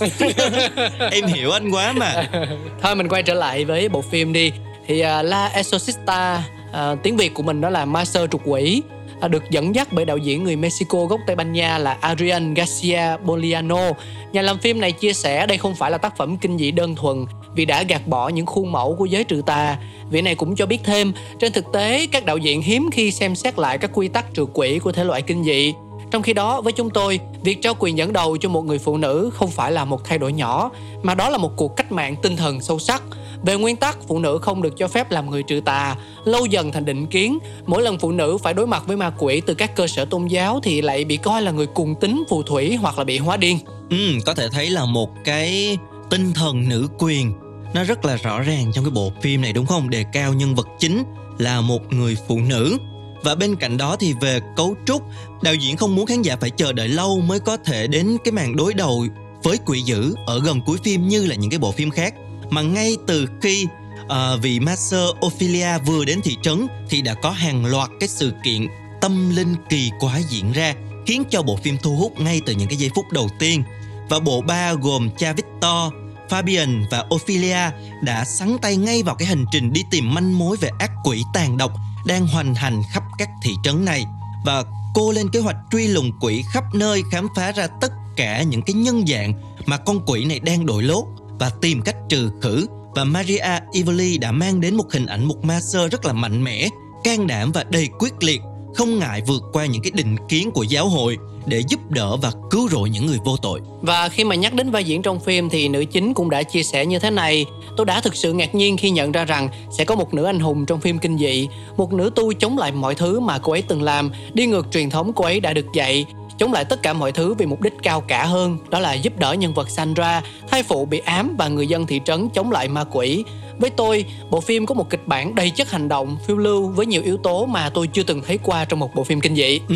em 1.12 1.26
hiểu 1.26 1.52
anh 1.52 1.72
quá 1.72 1.94
mà. 1.98 2.24
thôi 2.82 2.96
mình 2.96 3.08
quay 3.10 3.24
trở 3.24 3.34
lại 3.34 3.66
với 3.66 3.90
bộ 3.90 4.02
phim 4.02 4.34
đi 4.34 4.52
thì 4.88 5.02
uh, 5.02 5.26
La 5.26 5.48
Exorcista 5.48 6.44
uh, 6.70 7.04
tiếng 7.04 7.18
Việt 7.18 7.34
của 7.34 7.44
mình 7.44 7.62
đó 7.62 7.70
là 7.70 7.86
Ma 7.86 8.06
sơ 8.06 8.28
trục 8.28 8.42
quỷ 8.46 8.82
à, 9.20 9.28
được 9.28 9.44
dẫn 9.50 9.76
dắt 9.76 9.88
bởi 9.92 10.06
đạo 10.06 10.18
diễn 10.18 10.44
người 10.44 10.56
Mexico 10.56 11.06
gốc 11.06 11.20
Tây 11.28 11.36
Ban 11.36 11.54
Nha 11.54 11.78
là 11.78 11.98
Adrian 12.02 12.54
Garcia 12.54 13.18
Boliano. 13.24 13.92
Nhà 14.32 14.42
làm 14.42 14.58
phim 14.58 14.82
này 14.82 14.92
chia 14.92 15.14
sẻ 15.14 15.46
đây 15.46 15.58
không 15.58 15.76
phải 15.76 15.92
là 15.92 15.98
tác 15.98 16.18
phẩm 16.18 16.38
kinh 16.38 16.58
dị 16.58 16.72
đơn 16.72 16.96
thuần 16.96 17.26
vì 17.56 17.66
đã 17.66 17.84
gạt 17.84 18.08
bỏ 18.08 18.30
những 18.30 18.46
khuôn 18.46 18.72
mẫu 18.72 18.96
của 18.96 19.06
giới 19.06 19.24
trừ 19.24 19.42
tà. 19.46 19.78
Vị 20.10 20.22
này 20.22 20.36
cũng 20.36 20.56
cho 20.56 20.66
biết 20.66 20.80
thêm, 20.84 21.14
trên 21.40 21.54
thực 21.54 21.72
tế 21.74 22.08
các 22.12 22.26
đạo 22.26 22.38
diễn 22.38 22.62
hiếm 22.62 22.90
khi 22.92 23.12
xem 23.12 23.36
xét 23.36 23.60
lại 23.60 23.78
các 23.78 23.92
quy 23.94 24.08
tắc 24.08 24.34
trừ 24.34 24.46
quỷ 24.54 24.80
của 24.80 24.92
thể 24.92 25.04
loại 25.04 25.22
kinh 25.22 25.44
dị. 25.44 25.74
Trong 26.12 26.22
khi 26.22 26.34
đó, 26.34 26.62
với 26.62 26.74
chúng 26.74 26.90
tôi, 26.90 27.20
việc 27.44 27.62
trao 27.62 27.74
quyền 27.80 27.98
dẫn 27.98 28.14
đầu 28.14 28.38
cho 28.38 28.50
một 28.50 28.66
người 28.66 28.80
phụ 28.80 28.98
nữ 28.98 29.30
không 29.34 29.52
phải 29.52 29.72
là 29.72 29.86
một 29.86 30.04
thay 30.04 30.18
đổi 30.18 30.34
nhỏ, 30.34 30.72
mà 31.04 31.16
đó 31.16 31.30
là 31.30 31.38
một 31.38 31.52
cuộc 31.56 31.76
cách 31.76 31.92
mạng 31.92 32.16
tinh 32.22 32.36
thần 32.36 32.62
sâu 32.62 32.80
sắc. 32.80 33.04
Về 33.44 33.56
nguyên 33.56 33.76
tắc, 33.76 33.98
phụ 34.08 34.20
nữ 34.20 34.40
không 34.42 34.62
được 34.62 34.74
cho 34.78 34.88
phép 34.88 35.12
làm 35.12 35.30
người 35.30 35.44
trừ 35.44 35.62
tà, 35.66 35.96
lâu 36.26 36.46
dần 36.46 36.72
thành 36.72 36.86
định 36.86 37.06
kiến. 37.06 37.40
Mỗi 37.66 37.82
lần 37.82 37.98
phụ 37.98 38.12
nữ 38.12 38.38
phải 38.44 38.54
đối 38.54 38.68
mặt 38.68 38.84
với 38.88 38.98
ma 38.98 39.12
quỷ 39.18 39.42
từ 39.42 39.54
các 39.54 39.76
cơ 39.76 39.88
sở 39.88 40.06
tôn 40.06 40.28
giáo 40.28 40.60
thì 40.64 40.82
lại 40.82 41.06
bị 41.06 41.18
coi 41.18 41.42
là 41.42 41.52
người 41.52 41.68
cùng 41.68 41.96
tính 42.02 42.24
phù 42.30 42.44
thủy 42.44 42.76
hoặc 42.76 42.98
là 42.98 43.04
bị 43.04 43.18
hóa 43.18 43.38
điên. 43.38 43.60
Ừ, 43.90 43.98
có 44.26 44.34
thể 44.34 44.50
thấy 44.50 44.70
là 44.70 44.86
một 44.86 45.10
cái 45.24 45.78
tinh 46.10 46.34
thần 46.34 46.70
nữ 46.70 46.88
quyền 46.98 47.34
nó 47.74 47.84
rất 47.84 48.06
là 48.06 48.16
rõ 48.16 48.42
ràng 48.42 48.72
trong 48.74 48.84
cái 48.84 48.92
bộ 48.92 49.12
phim 49.22 49.42
này 49.42 49.54
đúng 49.54 49.66
không? 49.66 49.90
Đề 49.90 50.06
cao 50.14 50.34
nhân 50.34 50.56
vật 50.56 50.68
chính 50.80 51.04
là 51.38 51.62
một 51.62 51.94
người 51.94 52.18
phụ 52.28 52.40
nữ. 52.40 52.78
Và 53.24 53.36
bên 53.36 53.56
cạnh 53.56 53.78
đó 53.78 53.96
thì 54.00 54.14
về 54.22 54.40
cấu 54.56 54.76
trúc, 54.86 55.04
đạo 55.42 55.56
diễn 55.56 55.78
không 55.78 55.96
muốn 55.96 56.06
khán 56.06 56.22
giả 56.22 56.36
phải 56.42 56.50
chờ 56.50 56.74
đợi 56.74 56.88
lâu 56.88 57.22
mới 57.22 57.40
có 57.40 57.58
thể 57.58 57.88
đến 57.88 58.18
cái 58.24 58.32
màn 58.32 58.56
đối 58.56 58.74
đầu 58.74 59.06
với 59.44 59.58
quỷ 59.66 59.82
dữ 59.82 60.16
ở 60.26 60.40
gần 60.40 60.62
cuối 60.66 60.78
phim 60.84 61.08
như 61.08 61.26
là 61.26 61.36
những 61.36 61.50
cái 61.50 61.60
bộ 61.60 61.72
phim 61.72 61.92
khác. 61.92 62.14
Mà 62.50 62.62
ngay 62.62 62.98
từ 63.08 63.28
khi 63.42 63.68
uh, 64.04 64.42
vị 64.42 64.60
Master 64.60 65.10
Ophelia 65.26 65.78
vừa 65.86 66.06
đến 66.06 66.22
thị 66.24 66.38
trấn 66.42 66.68
thì 66.90 67.02
đã 67.02 67.14
có 67.14 67.30
hàng 67.30 67.66
loạt 67.66 67.90
cái 68.00 68.10
sự 68.10 68.34
kiện 68.44 68.68
tâm 69.02 69.36
linh 69.36 69.56
kỳ 69.70 69.92
quái 70.00 70.24
diễn 70.30 70.52
ra 70.52 70.74
khiến 71.06 71.24
cho 71.30 71.42
bộ 71.42 71.56
phim 71.64 71.78
thu 71.84 71.96
hút 71.96 72.20
ngay 72.20 72.42
từ 72.46 72.54
những 72.54 72.68
cái 72.68 72.78
giây 72.78 72.90
phút 72.96 73.06
đầu 73.12 73.30
tiên. 73.40 73.64
Và 74.10 74.20
bộ 74.20 74.42
ba 74.42 74.74
gồm 74.74 75.10
cha 75.18 75.34
Victor, 75.34 75.94
Fabian 76.30 76.84
và 76.92 77.06
Ophelia 77.16 77.72
đã 78.02 78.26
sắn 78.26 78.58
tay 78.62 78.78
ngay 78.78 79.04
vào 79.04 79.16
cái 79.16 79.28
hành 79.28 79.46
trình 79.52 79.74
đi 79.74 79.84
tìm 79.92 80.14
manh 80.14 80.40
mối 80.40 80.58
về 80.58 80.70
ác 80.80 80.92
quỷ 81.04 81.24
tàn 81.34 81.58
độc 81.58 81.72
đang 82.06 82.28
hoành 82.28 82.56
hành 82.56 82.82
khắp 82.92 83.04
các 83.18 83.30
thị 83.44 83.52
trấn 83.64 83.86
này 83.86 84.06
và 84.46 84.64
cô 84.94 85.12
lên 85.12 85.30
kế 85.30 85.40
hoạch 85.40 85.56
truy 85.72 85.88
lùng 85.88 86.12
quỷ 86.22 86.44
khắp 86.52 86.64
nơi 86.74 87.04
khám 87.12 87.28
phá 87.36 87.52
ra 87.52 87.68
tất 87.82 87.92
cả 88.16 88.44
những 88.44 88.62
cái 88.62 88.74
nhân 88.74 89.04
dạng 89.08 89.34
mà 89.66 89.78
con 89.78 90.00
quỷ 90.06 90.26
này 90.26 90.40
đang 90.40 90.66
đội 90.66 90.84
lốt 90.84 91.06
và 91.40 91.52
tìm 91.62 91.82
cách 91.82 91.96
trừ 92.10 92.30
khử. 92.42 92.66
Và 92.96 93.04
Maria 93.04 93.60
Ivoli 93.72 94.18
đã 94.18 94.32
mang 94.32 94.62
đến 94.62 94.76
một 94.76 94.92
hình 94.92 95.06
ảnh 95.06 95.26
một 95.26 95.46
ma 95.46 95.60
sơ 95.62 95.88
rất 95.88 96.06
là 96.06 96.14
mạnh 96.14 96.44
mẽ, 96.44 96.70
can 97.04 97.28
đảm 97.28 97.52
và 97.52 97.64
đầy 97.64 97.90
quyết 98.00 98.24
liệt, 98.24 98.42
không 98.76 99.00
ngại 99.00 99.22
vượt 99.28 99.44
qua 99.54 99.66
những 99.66 99.82
cái 99.82 99.92
định 99.96 100.16
kiến 100.30 100.52
của 100.52 100.64
giáo 100.64 100.90
hội 100.90 101.18
để 101.46 101.64
giúp 101.68 101.80
đỡ 101.90 102.18
và 102.18 102.32
cứu 102.52 102.70
rỗi 102.70 102.90
những 102.90 103.06
người 103.06 103.18
vô 103.26 103.38
tội. 103.38 103.62
Và 103.82 104.10
khi 104.10 104.24
mà 104.24 104.36
nhắc 104.36 104.54
đến 104.54 104.72
vai 104.72 104.84
diễn 104.84 105.02
trong 105.02 105.20
phim 105.20 105.50
thì 105.50 105.68
nữ 105.68 105.86
chính 105.86 106.14
cũng 106.14 106.30
đã 106.30 106.44
chia 106.44 106.64
sẻ 106.64 106.86
như 106.86 107.00
thế 107.00 107.10
này. 107.10 107.46
Tôi 107.78 107.86
đã 107.86 108.02
thực 108.02 108.16
sự 108.16 108.34
ngạc 108.34 108.56
nhiên 108.56 108.78
khi 108.78 108.90
nhận 108.90 109.12
ra 109.12 109.26
rằng 109.26 109.50
sẽ 109.78 109.86
có 109.86 109.96
một 109.96 110.14
nữ 110.14 110.24
anh 110.24 110.40
hùng 110.40 110.66
trong 110.66 110.82
phim 110.82 111.00
kinh 111.00 111.18
dị 111.18 111.48
Một 111.78 111.94
nữ 111.94 112.12
tu 112.16 112.34
chống 112.34 112.58
lại 112.58 112.72
mọi 112.72 112.96
thứ 112.96 113.20
mà 113.20 113.40
cô 113.40 113.52
ấy 113.52 113.62
từng 113.62 113.84
làm 113.84 114.12
Đi 114.34 114.46
ngược 114.46 114.68
truyền 114.72 114.90
thống 114.90 115.14
cô 115.14 115.24
ấy 115.24 115.40
đã 115.40 115.54
được 115.54 115.66
dạy. 115.74 116.06
Chống 116.38 116.54
lại 116.54 116.66
tất 116.66 116.84
cả 116.84 116.94
mọi 116.94 117.12
thứ 117.12 117.34
vì 117.34 117.46
mục 117.46 117.62
đích 117.62 117.74
cao 117.84 118.02
cả 118.02 118.26
hơn 118.26 118.58
Đó 118.70 118.80
là 118.80 118.94
giúp 118.94 119.20
đỡ 119.20 119.34
nhân 119.34 119.54
vật 119.54 119.70
Sandra 119.70 120.22
Thai 120.48 120.64
phụ 120.64 120.86
bị 120.86 121.00
ám 121.00 121.36
và 121.38 121.48
người 121.48 121.68
dân 121.68 121.88
thị 121.88 122.02
trấn 122.06 122.30
chống 122.30 122.52
lại 122.52 122.68
ma 122.68 122.84
quỷ 122.92 123.24
với 123.60 123.70
tôi, 123.70 124.06
bộ 124.30 124.42
phim 124.42 124.66
có 124.66 124.76
một 124.76 124.90
kịch 124.90 125.08
bản 125.08 125.36
đầy 125.36 125.50
chất 125.50 125.72
hành 125.72 125.88
động, 125.88 126.18
phiêu 126.28 126.38
lưu 126.38 126.68
với 126.68 126.86
nhiều 126.86 127.02
yếu 127.02 127.18
tố 127.18 127.46
mà 127.46 127.70
tôi 127.70 127.88
chưa 127.88 128.04
từng 128.04 128.22
thấy 128.22 128.40
qua 128.44 128.66
trong 128.66 128.80
một 128.80 128.96
bộ 128.96 129.04
phim 129.04 129.22
kinh 129.22 129.36
dị. 129.36 129.60
Ừ, 129.70 129.76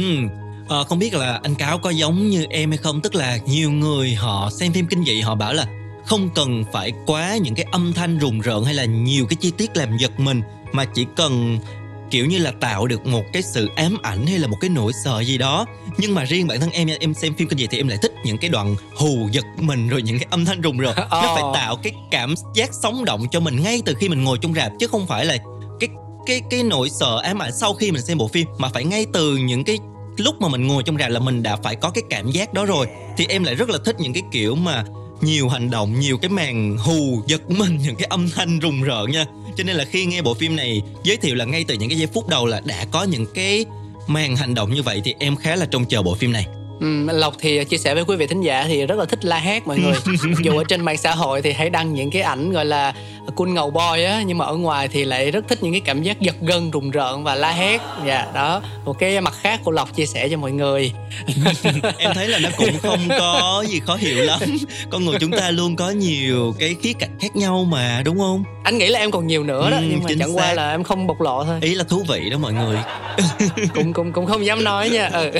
à, 0.69 0.83
không 0.83 0.99
biết 0.99 1.13
là 1.13 1.39
anh 1.43 1.55
Cáo 1.55 1.79
có 1.79 1.89
giống 1.89 2.29
như 2.29 2.45
em 2.49 2.69
hay 2.69 2.77
không 2.77 3.01
Tức 3.01 3.15
là 3.15 3.37
nhiều 3.45 3.71
người 3.71 4.15
họ 4.15 4.49
xem 4.59 4.73
phim 4.73 4.87
kinh 4.87 5.03
dị 5.03 5.21
họ 5.21 5.35
bảo 5.35 5.53
là 5.53 5.65
Không 6.05 6.29
cần 6.35 6.63
phải 6.71 6.93
quá 7.05 7.37
những 7.41 7.55
cái 7.55 7.65
âm 7.71 7.93
thanh 7.93 8.17
rùng 8.17 8.39
rợn 8.39 8.63
hay 8.63 8.73
là 8.73 8.85
nhiều 8.85 9.25
cái 9.29 9.37
chi 9.39 9.51
tiết 9.57 9.77
làm 9.77 9.97
giật 9.97 10.19
mình 10.19 10.41
Mà 10.71 10.85
chỉ 10.85 11.05
cần 11.15 11.59
kiểu 12.11 12.25
như 12.25 12.37
là 12.37 12.51
tạo 12.51 12.87
được 12.87 13.05
một 13.05 13.23
cái 13.33 13.41
sự 13.41 13.69
ám 13.75 13.97
ảnh 14.03 14.27
hay 14.27 14.39
là 14.39 14.47
một 14.47 14.57
cái 14.61 14.69
nỗi 14.69 14.91
sợ 15.03 15.23
gì 15.23 15.37
đó. 15.37 15.65
Nhưng 15.97 16.15
mà 16.15 16.23
riêng 16.23 16.47
bản 16.47 16.59
thân 16.59 16.71
em 16.71 16.87
em 16.99 17.13
xem 17.13 17.33
phim 17.33 17.47
kinh 17.47 17.59
dị 17.59 17.67
thì 17.67 17.77
em 17.77 17.87
lại 17.87 17.97
thích 18.01 18.13
những 18.23 18.37
cái 18.37 18.49
đoạn 18.49 18.75
hù 18.95 19.29
giật 19.31 19.45
mình 19.57 19.87
rồi 19.87 20.01
những 20.01 20.19
cái 20.19 20.27
âm 20.31 20.45
thanh 20.45 20.61
rùng 20.61 20.77
rợn. 20.77 20.95
Nó 20.95 21.33
phải 21.35 21.41
Ồ. 21.41 21.53
tạo 21.53 21.75
cái 21.75 21.93
cảm 22.11 22.33
giác 22.55 22.69
sống 22.73 23.05
động 23.05 23.25
cho 23.31 23.39
mình 23.39 23.63
ngay 23.63 23.81
từ 23.85 23.93
khi 23.99 24.09
mình 24.09 24.23
ngồi 24.23 24.37
trong 24.41 24.53
rạp 24.53 24.71
chứ 24.79 24.87
không 24.87 25.07
phải 25.07 25.25
là 25.25 25.37
cái 25.79 25.89
cái 26.25 26.41
cái 26.49 26.63
nỗi 26.63 26.89
sợ 26.89 27.19
ám 27.23 27.41
ảnh 27.41 27.51
sau 27.51 27.73
khi 27.73 27.91
mình 27.91 28.01
xem 28.01 28.17
bộ 28.17 28.27
phim 28.27 28.47
mà 28.57 28.69
phải 28.69 28.83
ngay 28.83 29.05
từ 29.13 29.37
những 29.37 29.63
cái 29.63 29.77
lúc 30.17 30.41
mà 30.41 30.47
mình 30.47 30.67
ngồi 30.67 30.83
trong 30.83 30.97
rạp 30.97 31.11
là 31.11 31.19
mình 31.19 31.43
đã 31.43 31.55
phải 31.55 31.75
có 31.75 31.89
cái 31.89 32.03
cảm 32.09 32.31
giác 32.31 32.53
đó 32.53 32.65
rồi. 32.65 32.87
Thì 33.17 33.25
em 33.29 33.43
lại 33.43 33.55
rất 33.55 33.69
là 33.69 33.77
thích 33.85 33.95
những 33.99 34.13
cái 34.13 34.23
kiểu 34.31 34.55
mà 34.55 34.83
nhiều 35.21 35.49
hành 35.49 35.69
động, 35.69 35.99
nhiều 35.99 36.17
cái 36.17 36.29
màn 36.29 36.77
hù 36.77 37.21
giật 37.27 37.49
mình, 37.49 37.77
những 37.77 37.95
cái 37.95 38.07
âm 38.09 38.29
thanh 38.29 38.59
rùng 38.59 38.81
rợn 38.81 39.11
nha. 39.11 39.25
Cho 39.57 39.63
nên 39.63 39.75
là 39.75 39.85
khi 39.85 40.05
nghe 40.05 40.21
bộ 40.21 40.33
phim 40.33 40.55
này, 40.55 40.81
giới 41.03 41.17
thiệu 41.17 41.35
là 41.35 41.45
ngay 41.45 41.65
từ 41.67 41.75
những 41.75 41.89
cái 41.89 41.97
giây 41.97 42.07
phút 42.13 42.27
đầu 42.27 42.45
là 42.45 42.61
đã 42.65 42.85
có 42.91 43.03
những 43.03 43.25
cái 43.33 43.65
màn 44.07 44.35
hành 44.35 44.53
động 44.53 44.73
như 44.73 44.83
vậy 44.83 45.01
thì 45.03 45.15
em 45.19 45.35
khá 45.35 45.55
là 45.55 45.65
trông 45.65 45.85
chờ 45.85 46.01
bộ 46.01 46.15
phim 46.15 46.31
này. 46.31 46.47
Ừ, 46.79 47.05
Lộc 47.13 47.33
thì 47.39 47.63
chia 47.65 47.77
sẻ 47.77 47.93
với 47.93 48.03
quý 48.05 48.15
vị 48.15 48.27
thính 48.27 48.41
giả 48.41 48.65
thì 48.67 48.85
rất 48.85 48.99
là 48.99 49.05
thích 49.05 49.25
la 49.25 49.37
hét 49.37 49.67
mọi 49.67 49.79
người. 49.79 49.93
Dù 50.43 50.57
ở 50.57 50.63
trên 50.67 50.81
mạng 50.81 50.97
xã 50.97 51.11
hội 51.15 51.41
thì 51.41 51.51
hãy 51.51 51.69
đăng 51.69 51.93
những 51.93 52.11
cái 52.11 52.21
ảnh 52.21 52.51
gọi 52.51 52.65
là 52.65 52.93
cool 53.35 53.49
ngầu 53.49 53.71
boy 53.71 54.03
á 54.03 54.23
Nhưng 54.25 54.37
mà 54.37 54.45
ở 54.45 54.55
ngoài 54.55 54.87
thì 54.87 55.05
lại 55.05 55.31
rất 55.31 55.45
thích 55.47 55.63
những 55.63 55.71
cái 55.71 55.81
cảm 55.81 56.03
giác 56.03 56.19
giật 56.21 56.35
gân, 56.41 56.71
rùng 56.71 56.91
rợn 56.91 57.23
và 57.23 57.35
la 57.35 57.51
hét. 57.51 57.81
Dạ 58.07 58.25
đó, 58.33 58.61
một 58.85 58.99
cái 58.99 59.21
mặt 59.21 59.33
khác 59.41 59.59
của 59.63 59.71
Lộc 59.71 59.95
chia 59.95 60.05
sẻ 60.05 60.27
cho 60.31 60.37
mọi 60.37 60.51
người. 60.51 60.91
Em 61.97 62.11
thấy 62.13 62.27
là 62.27 62.39
nó 62.39 62.49
cũng 62.57 62.77
không 62.81 62.99
có 63.09 63.63
gì 63.67 63.79
khó 63.79 63.95
hiểu 63.95 64.17
lắm. 64.23 64.39
Con 64.89 65.05
người 65.05 65.15
chúng 65.19 65.31
ta 65.31 65.51
luôn 65.51 65.75
có 65.75 65.89
nhiều 65.89 66.55
cái 66.59 66.75
khía 66.83 66.93
cạnh 66.93 67.17
khác 67.21 67.35
nhau 67.35 67.67
mà 67.71 68.01
đúng 68.05 68.19
không? 68.19 68.43
Anh 68.63 68.77
nghĩ 68.77 68.87
là 68.87 68.99
em 68.99 69.11
còn 69.11 69.27
nhiều 69.27 69.43
nữa 69.43 69.69
đó 69.71 69.77
Ừ, 69.77 69.83
Nhưng 69.89 70.03
mà 70.03 70.09
chẳng 70.19 70.37
qua 70.37 70.43
xác. 70.47 70.53
là 70.53 70.71
em 70.71 70.83
không 70.83 71.07
bộc 71.07 71.21
lộ 71.21 71.43
thôi. 71.43 71.59
Ý 71.61 71.75
là 71.75 71.83
thú 71.83 72.03
vị 72.07 72.29
đó 72.29 72.37
mọi 72.37 72.53
người. 72.53 72.77
Cũng 73.75 73.93
cũng 73.93 74.11
cũng 74.11 74.25
không 74.25 74.45
dám 74.45 74.63
nói 74.63 74.89
nha. 74.89 75.09
Ừ. 75.13 75.31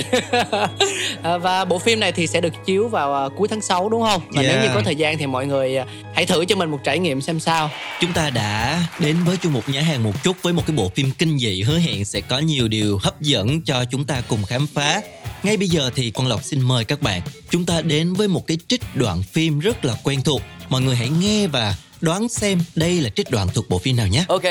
À, 1.29 1.37
và 1.37 1.65
bộ 1.65 1.79
phim 1.79 1.99
này 1.99 2.11
thì 2.11 2.27
sẽ 2.27 2.41
được 2.41 2.53
chiếu 2.65 2.87
vào 2.87 3.13
à, 3.13 3.29
cuối 3.37 3.47
tháng 3.47 3.61
6 3.61 3.89
đúng 3.89 4.01
không? 4.01 4.21
Và 4.29 4.41
nếu 4.41 4.51
Yeah. 4.51 4.63
như 4.63 4.69
có 4.73 4.81
thời 4.85 4.95
gian 4.95 5.17
thì 5.17 5.27
mọi 5.27 5.45
người 5.45 5.77
à, 5.77 5.85
hãy 6.15 6.25
thử 6.25 6.45
cho 6.45 6.55
mình 6.55 6.71
một 6.71 6.79
trải 6.83 6.99
nghiệm 6.99 7.21
xem 7.21 7.39
sao. 7.39 7.69
Chúng 8.01 8.13
ta 8.13 8.29
đã 8.29 8.83
đến 8.99 9.15
với 9.25 9.37
chung 9.37 9.53
một 9.53 9.69
nhã 9.69 9.81
hàng 9.81 10.03
một 10.03 10.23
chút 10.23 10.37
với 10.41 10.53
một 10.53 10.63
cái 10.67 10.75
bộ 10.75 10.91
phim 10.95 11.11
kinh 11.11 11.39
dị 11.39 11.61
hứa 11.61 11.77
hẹn 11.77 12.05
sẽ 12.05 12.21
có 12.21 12.39
nhiều 12.39 12.67
điều 12.67 12.97
hấp 12.97 13.21
dẫn 13.21 13.61
cho 13.61 13.85
chúng 13.91 14.05
ta 14.05 14.21
cùng 14.27 14.43
khám 14.43 14.67
phá. 14.67 15.01
Ngay 15.43 15.57
bây 15.57 15.67
giờ 15.67 15.89
thì 15.95 16.11
Quang 16.11 16.27
Lộc 16.27 16.43
xin 16.43 16.61
mời 16.61 16.85
các 16.85 17.01
bạn 17.01 17.21
chúng 17.49 17.65
ta 17.65 17.81
đến 17.81 18.13
với 18.13 18.27
một 18.27 18.47
cái 18.47 18.57
trích 18.67 18.81
đoạn 18.95 19.23
phim 19.23 19.59
rất 19.59 19.85
là 19.85 19.93
quen 20.03 20.21
thuộc. 20.21 20.41
Mọi 20.69 20.81
người 20.81 20.95
hãy 20.95 21.09
nghe 21.09 21.47
và 21.47 21.75
đoán 22.01 22.29
xem 22.29 22.59
đây 22.75 23.01
là 23.01 23.09
trích 23.09 23.31
đoạn 23.31 23.47
thuộc 23.53 23.69
bộ 23.69 23.79
phim 23.79 23.95
nào 23.95 24.07
nhé. 24.07 24.25
Ok 24.27 24.43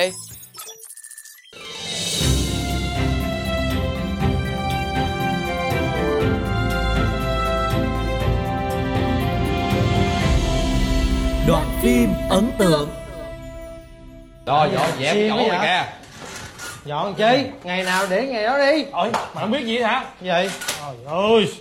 phim 11.83 12.15
ấn 12.31 12.51
tượng. 12.59 12.91
Rồi 14.47 14.69
dọn 14.75 14.91
dẹp 15.01 15.17
mày 15.17 15.49
vậy? 15.49 15.59
kìa. 15.63 15.85
Dọn 16.85 17.15
chi? 17.15 17.45
Ngày 17.65 17.83
nào 17.83 18.07
để 18.11 18.27
ngày 18.27 18.45
đó 18.45 18.59
đi. 18.59 18.85
Ôi 18.93 19.11
mày 19.13 19.43
không 19.43 19.51
biết 19.51 19.65
gì 19.65 19.79
hả? 19.79 20.05
Gì? 20.21 20.29
Vậy 20.29 20.51
Trời 20.81 20.97
ơi. 21.07 21.53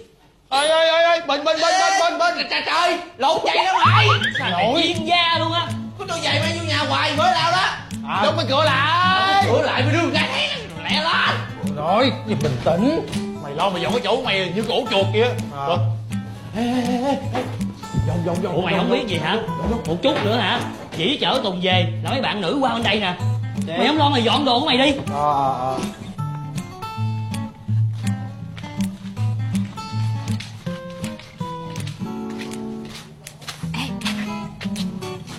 Ơi 0.49 0.69
ơi 0.69 0.89
ơi 0.89 1.03
ơi 1.03 1.21
Bình 1.27 1.43
bình 1.43 1.57
bình 1.61 1.73
bình 1.79 2.19
bình 2.19 2.37
bình 2.37 2.47
Trời 2.49 2.61
trời, 2.65 2.97
lộn 3.17 3.37
vậy 3.43 3.57
đó 3.65 3.83
mày. 3.85 4.07
Nổi. 4.51 4.81
Chuyên 4.83 5.05
gia 5.05 5.37
luôn 5.39 5.53
á. 5.53 5.67
Có 5.99 6.05
tôi 6.07 6.19
vậy 6.23 6.39
mày 6.39 6.57
vô 6.57 6.63
nhà 6.67 6.77
hoài 6.77 7.13
mới 7.17 7.31
lao 7.31 7.51
đó. 7.51 7.65
À. 8.07 8.21
Đóng 8.23 8.33
cái 8.37 8.45
cửa 8.49 8.63
lại. 8.63 9.45
Cửa 9.51 9.61
lại 9.61 9.83
mới 9.83 9.93
đưa. 9.93 10.09
Ra 10.13 10.27
Lẹ 10.83 11.03
lên. 11.03 11.35
Rồi 11.75 12.11
gì 12.27 12.35
bình 12.43 12.57
tĩnh. 12.63 13.09
Mày 13.43 13.53
lo 13.53 13.69
mày 13.69 13.81
dọn 13.81 13.91
cái 13.91 14.01
chỗ 14.03 14.21
mày 14.21 14.51
như 14.55 14.63
cổ 14.67 14.83
chuột 14.91 15.05
kia. 15.13 15.27
Rồi 15.67 15.77
Dọn 18.07 18.17
dọn 18.25 18.35
dọn 18.43 18.55
Ủa 18.55 18.61
mày 18.61 18.75
không 18.77 18.89
biết 18.89 19.07
gì 19.07 19.17
hả? 19.17 19.37
Một 19.87 19.95
chút 20.01 20.25
nữa 20.25 20.35
hả? 20.37 20.59
Chỉ 20.97 21.17
chở 21.21 21.41
Tùng 21.43 21.59
về 21.63 21.93
là 22.03 22.11
mấy 22.11 22.21
bạn 22.21 22.41
nữ 22.41 22.57
qua 22.61 22.73
bên 22.73 22.83
đây 22.83 22.99
nè. 22.99 23.17
Mày 23.67 23.87
không 23.87 23.97
lo 23.97 24.09
mày 24.09 24.23
dọn 24.23 24.45
đồ 24.45 24.59
của 24.59 24.65
mày 24.65 24.77
đi. 24.77 24.91
Ờ 25.11 25.33
ờ 25.33 25.57
ờ. 25.59 25.79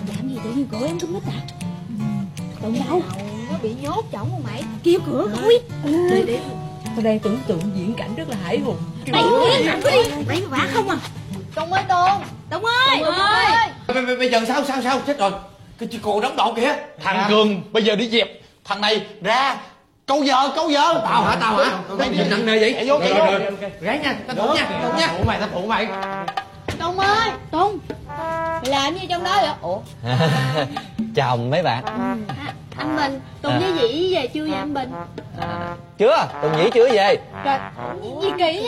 Làm 0.07 0.29
gì 0.29 0.37
tự 0.43 0.51
nhiên 0.51 0.67
cửa 0.71 0.87
em 0.87 0.99
cũng 0.99 1.13
nít 1.13 1.23
à? 1.23 1.39
Tụng 2.61 2.81
đâu? 2.89 3.01
Nó 3.51 3.57
bị 3.63 3.73
nhốt 3.81 4.05
trọng 4.11 4.29
không 4.31 4.43
mày. 4.43 4.63
Kêu 4.83 4.99
cửa 5.05 5.27
coi 5.35 5.59
Đi 5.91 6.23
đi 6.27 6.37
Tôi 6.95 7.03
đang 7.03 7.19
tưởng 7.19 7.39
tượng 7.47 7.61
diễn 7.75 7.93
cảnh 7.93 8.15
rất 8.15 8.29
là 8.29 8.37
hải 8.43 8.59
hùng. 8.59 8.77
Mày 9.11 9.23
đi 9.63 9.69
Mày 10.27 10.41
vả 10.41 10.67
không 10.73 10.89
à 10.89 10.97
Tùng 11.55 11.73
ơi 11.73 11.83
Tùng. 11.89 12.23
Tùng 12.49 12.65
ơi. 12.65 12.97
Tùng 13.05 13.13
ơi 13.15 13.45
Bây- 13.87 14.05
bây- 14.05 14.15
Bây 14.15 14.29
giờ 14.31 14.41
sao 14.47 14.63
sao 14.63 14.81
sao? 14.81 14.99
Chết 15.07 15.17
rồi. 15.19 15.31
Cái 15.79 15.89
chị 15.91 15.99
cô 16.01 16.19
đóng 16.21 16.35
độ 16.35 16.53
kìa. 16.53 16.73
Thằng 17.03 17.25
Cường 17.29 17.61
bây 17.71 17.83
giờ 17.83 17.95
đi 17.95 18.09
dẹp. 18.09 18.27
Thằng 18.65 18.81
này 18.81 19.05
ra. 19.21 19.57
Câu 20.05 20.23
giờ 20.23 20.49
câu 20.55 20.69
giờ. 20.69 20.93
Tao 21.03 21.23
hả 21.23 21.35
tao 21.41 21.55
hả? 21.57 21.65
Cái 21.99 22.09
gì 22.09 22.23
nặng 22.29 22.45
nề 22.45 22.59
vậy. 22.59 22.73
Chạy 22.73 22.87
vô 22.89 22.99
chạy 22.99 23.13
Rồi, 23.13 23.39
vô. 23.39 23.67
Gái 23.81 23.99
nha 24.03 24.15
tao 24.27 24.35
phụ 24.47 24.53
nha 24.55 24.67
phụ 24.83 24.91
nha. 24.99 25.07
Phụ 25.17 25.23
mày 25.27 25.39
tao 25.39 25.49
phụ 25.53 25.65
mày. 25.65 25.87
Tùng 26.79 26.99
ơi. 26.99 27.29
Tùng. 27.51 27.79
Mày 28.61 28.61
làm 28.65 28.97
gì 28.99 29.07
trong 29.09 29.23
đó 29.23 29.37
vậy? 29.41 29.51
Ủa? 29.61 29.77
Chào 31.15 31.37
mấy 31.37 31.63
bạn 31.63 31.83
Anh 32.79 32.95
Bình 32.97 33.19
Tùng 33.41 33.51
À. 33.53 33.59
với 33.59 33.73
Dĩ 33.73 34.15
về 34.15 34.27
chưa 34.27 34.45
vậy 34.45 34.55
anh 34.59 34.73
Bình? 34.73 34.91
Chưa 35.97 36.27
tùng 36.41 36.57
nhĩ 36.57 36.69
chưa 36.73 36.89
về. 36.89 37.17
Trời 37.45 37.59
Gì 38.21 38.29
kỳ 38.37 38.67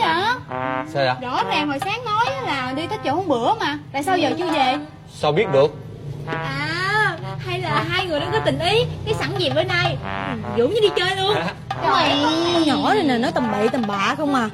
Sao 0.92 1.04
vậy? 1.04 1.14
Rõ 1.20 1.44
ràng 1.50 1.68
hồi 1.68 1.78
sáng 1.80 2.04
nói 2.04 2.24
là 2.46 2.72
đi 2.76 2.86
tới 2.86 2.98
chỗ 3.04 3.14
hôm 3.14 3.28
bữa 3.28 3.54
mà. 3.54 3.78
Tại 3.92 4.02
sao 4.02 4.18
giờ 4.18 4.30
chưa 4.38 4.50
về? 4.50 4.76
Sao 5.12 5.32
biết 5.32 5.46
được? 5.52 5.74
À 6.26 6.81
hay 7.38 7.60
là 7.60 7.84
hai 7.88 8.06
người 8.06 8.20
đang 8.20 8.32
có 8.32 8.38
tình 8.44 8.58
ý 8.58 8.84
Cái 9.04 9.14
sẵn 9.14 9.38
gì 9.38 9.50
bữa 9.54 9.62
nay? 9.62 9.96
Dũng 10.58 10.74
như 10.74 10.80
đi 10.80 10.88
chơi 10.96 11.16
luôn. 11.16 11.36
Mày 11.90 12.24
Con 12.54 12.62
nhỏ 12.66 12.94
này 12.94 13.04
nè 13.04 13.18
nó 13.18 13.30
tầm 13.30 13.52
bậy 13.52 13.68
tầm 13.68 13.82
bạ 13.86 14.14
không 14.18 14.34
à. 14.34 14.48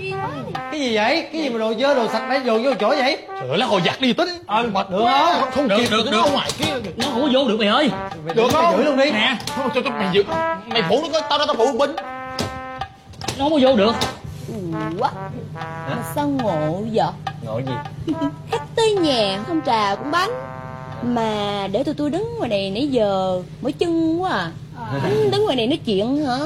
Cái 0.72 0.80
gì 0.80 0.96
vậy? 0.96 1.28
Cái 1.32 1.42
gì 1.42 1.48
mà 1.50 1.58
đồ 1.58 1.74
dơ 1.74 1.94
đồ 1.94 2.08
sạch 2.08 2.28
đấy 2.28 2.40
dồn 2.44 2.64
vô 2.64 2.70
chỗ 2.80 2.88
vậy? 2.88 3.18
Trời 3.28 3.48
ơi, 3.48 3.62
hồi 3.62 3.82
giặt 3.84 4.00
đi 4.00 4.12
tính. 4.12 4.28
Ờ 4.46 4.62
mệt 4.72 4.90
được 4.90 5.04
không? 5.04 5.50
Không 5.54 5.68
Được, 5.68 5.76
kịp 5.78 5.88
được, 5.90 6.10
được. 6.10 6.22
ngoài 6.32 6.50
kia 6.58 6.72
Nó 6.96 7.06
không 7.12 7.22
có 7.22 7.28
vô 7.32 7.48
được 7.48 7.56
mày 7.58 7.68
ơi. 7.68 7.90
Được 8.34 8.48
không 8.52 8.76
Giữ 8.76 8.84
luôn 8.84 8.96
đi. 8.96 9.10
Nè 9.10 9.36
cho, 9.56 9.80
cho 9.84 9.90
mày 9.90 10.08
giữ. 10.12 10.24
Mày 10.66 10.82
phụ 10.88 11.04
nó 11.12 11.20
tao 11.30 11.38
đó 11.38 11.44
tao 11.46 11.56
phụ 11.56 11.78
binh. 11.78 11.96
Nó 13.38 13.44
không 13.44 13.52
có 13.52 13.58
vô 13.60 13.76
được. 13.76 13.94
Ủa? 14.98 15.08
Mà 15.54 15.96
sao 16.14 16.28
ngộ 16.28 16.82
vậy? 16.92 17.06
Ngồi 17.44 17.62
gì? 17.66 17.72
Khách 18.50 18.62
tới 18.76 18.92
nhà 18.92 19.38
không 19.46 19.60
trà 19.66 19.94
cũng 19.94 20.10
bánh 20.10 20.30
Mà 21.02 21.66
để 21.72 21.84
tụi 21.84 21.94
tôi 21.94 22.10
đứng 22.10 22.34
ngoài 22.38 22.48
này 22.50 22.70
nãy 22.70 22.86
giờ 22.88 23.42
Mỏi 23.62 23.72
chân 23.72 24.22
quá 24.22 24.30
à. 24.30 24.50
Ừ, 25.04 25.28
Đứng 25.32 25.44
ngoài 25.44 25.56
này 25.56 25.66
nói 25.66 25.78
chuyện 25.86 26.26
hả? 26.26 26.36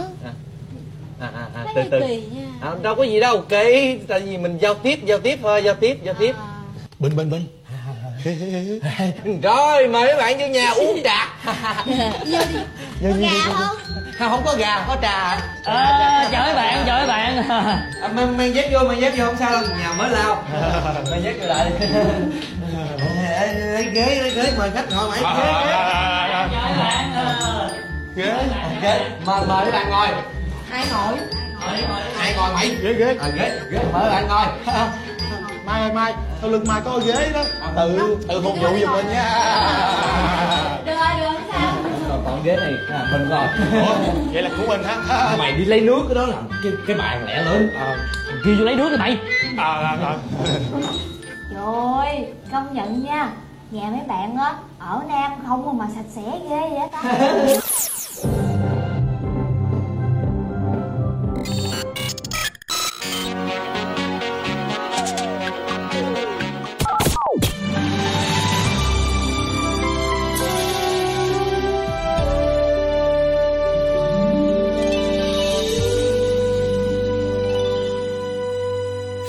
À, 1.21 1.30
à, 1.35 1.47
à, 1.54 1.64
Thấy 1.75 1.85
từ 1.85 1.90
từ. 1.90 2.06
kỳ 2.06 2.16
nha. 2.16 2.47
À, 2.62 2.71
đâu 2.82 2.94
có 2.94 3.02
gì 3.02 3.21
đâu 3.21 3.40
kỹ 3.49 3.99
tại 4.09 4.21
vì 4.21 4.37
mình 4.38 4.59
giao 4.61 4.75
tiếp 4.75 4.99
giao 5.04 5.18
tiếp 5.18 5.38
thôi 5.42 5.62
giao 5.64 5.75
tiếp 5.75 5.99
giao 6.04 6.14
tiếp. 6.14 6.35
Bình 6.99 7.16
bình 7.16 7.30
bình. 7.30 7.47
Rồi 9.42 9.88
mời 9.88 10.06
mấy 10.06 10.16
bạn 10.16 10.38
vô 10.38 10.47
nhà 10.47 10.71
uống 10.71 11.00
trà. 11.04 11.28
Vô 12.25 12.38
đi. 12.52 12.59
Có 13.02 13.09
gà 13.18 13.28
không? 13.52 13.76
Không 14.18 14.30
không 14.30 14.42
có 14.44 14.54
gà 14.59 14.85
có 14.88 14.97
trà. 15.02 15.38
À, 15.64 16.28
Chào 16.32 16.44
mấy 16.47 16.54
bạn 16.54 16.82
chào 16.87 16.99
mấy 16.99 17.06
bạn. 17.09 17.37
À, 17.49 18.09
mang, 18.14 18.37
mang 18.37 18.54
dép 18.54 18.71
vô 18.73 18.88
mang 18.88 19.00
dép 19.00 19.12
vô 19.18 19.25
không 19.26 19.37
sao 19.38 19.52
đâu. 19.52 19.62
Nhà 19.80 19.92
mới 19.99 20.11
lao. 20.11 20.42
Mang 21.11 21.23
dép 21.25 21.35
vô 21.40 21.47
lại 21.47 21.71
Ghế 23.46 24.20
lấy 24.22 24.30
ghế 24.34 24.52
mời 24.58 24.70
khách 24.75 24.84
ngồi 24.90 25.11
mày 25.11 25.20
ghế 28.16 28.16
ghế 28.16 28.16
ghế 28.16 28.34
ghế 28.82 29.00
mời 29.26 29.40
mời 29.49 29.62
mấy 29.62 29.72
bạn 29.72 29.90
ngồi. 29.90 30.08
Ai 30.70 30.87
ngồi? 30.92 31.18
Ai 32.18 32.34
ngồi 32.37 32.54
mày 32.54 32.68
Ghế 32.82 32.92
ghế 32.92 33.16
à, 33.20 33.28
ghế 33.37 33.50
ghế 33.70 33.78
mời 33.92 34.11
bạn 34.11 34.28
ngồi. 34.28 34.46
Mai 35.66 35.92
mai. 35.92 36.14
Sau 36.40 36.50
lưng 36.50 36.64
mai 36.68 36.80
có 36.84 37.00
ghế 37.06 37.30
đó. 37.34 37.44
Tự 37.76 38.16
tự 38.28 38.42
phục 38.42 38.54
vụ 38.61 38.68
giùm 38.80 38.92
mình 38.92 39.06
nha. 39.12 39.25
Được 40.87 40.92
rồi 40.92 41.20
được 41.20 41.38
sao? 41.52 41.72
Còn, 42.08 42.22
còn 42.25 42.42
ghế 42.44 42.56
này 42.56 42.72
à, 42.90 43.06
mình 43.12 43.28
ngồi. 43.28 43.46
Ủa, 43.82 43.94
Vậy 44.32 44.42
là 44.42 44.50
của 44.58 44.66
mình 44.68 44.82
ha 44.84 45.37
mày 45.38 45.52
đi 45.52 45.64
lấy 45.64 45.80
nước 45.80 46.02
cái 46.08 46.14
đó 46.14 46.26
làm 46.26 46.49
cái, 46.62 46.72
cái 46.87 46.96
bàn 46.96 47.25
lẹ 47.26 47.42
lớn. 47.42 47.70
Ghi 48.44 48.54
vô 48.54 48.64
lấy 48.64 48.75
nước 48.75 48.88
đi 48.90 48.96
mày. 48.96 49.18
À, 49.58 49.64
à, 49.64 49.96
à 50.06 50.14
rồi, 51.62 52.26
công 52.52 52.75
nhận 52.75 53.04
nha. 53.04 53.33
Nhà 53.71 53.90
mấy 53.90 54.00
bạn 54.09 54.37
á, 54.37 54.54
ở 54.78 55.02
nam 55.09 55.33
không 55.47 55.78
mà 55.78 55.88
sạch 55.95 56.04
sẽ 56.14 56.40
ghê 56.50 56.71
vậy 56.71 56.88
ta. 56.92 57.02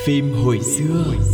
Phim 0.05 0.33
hồi 0.45 0.59
xưa. 0.59 1.32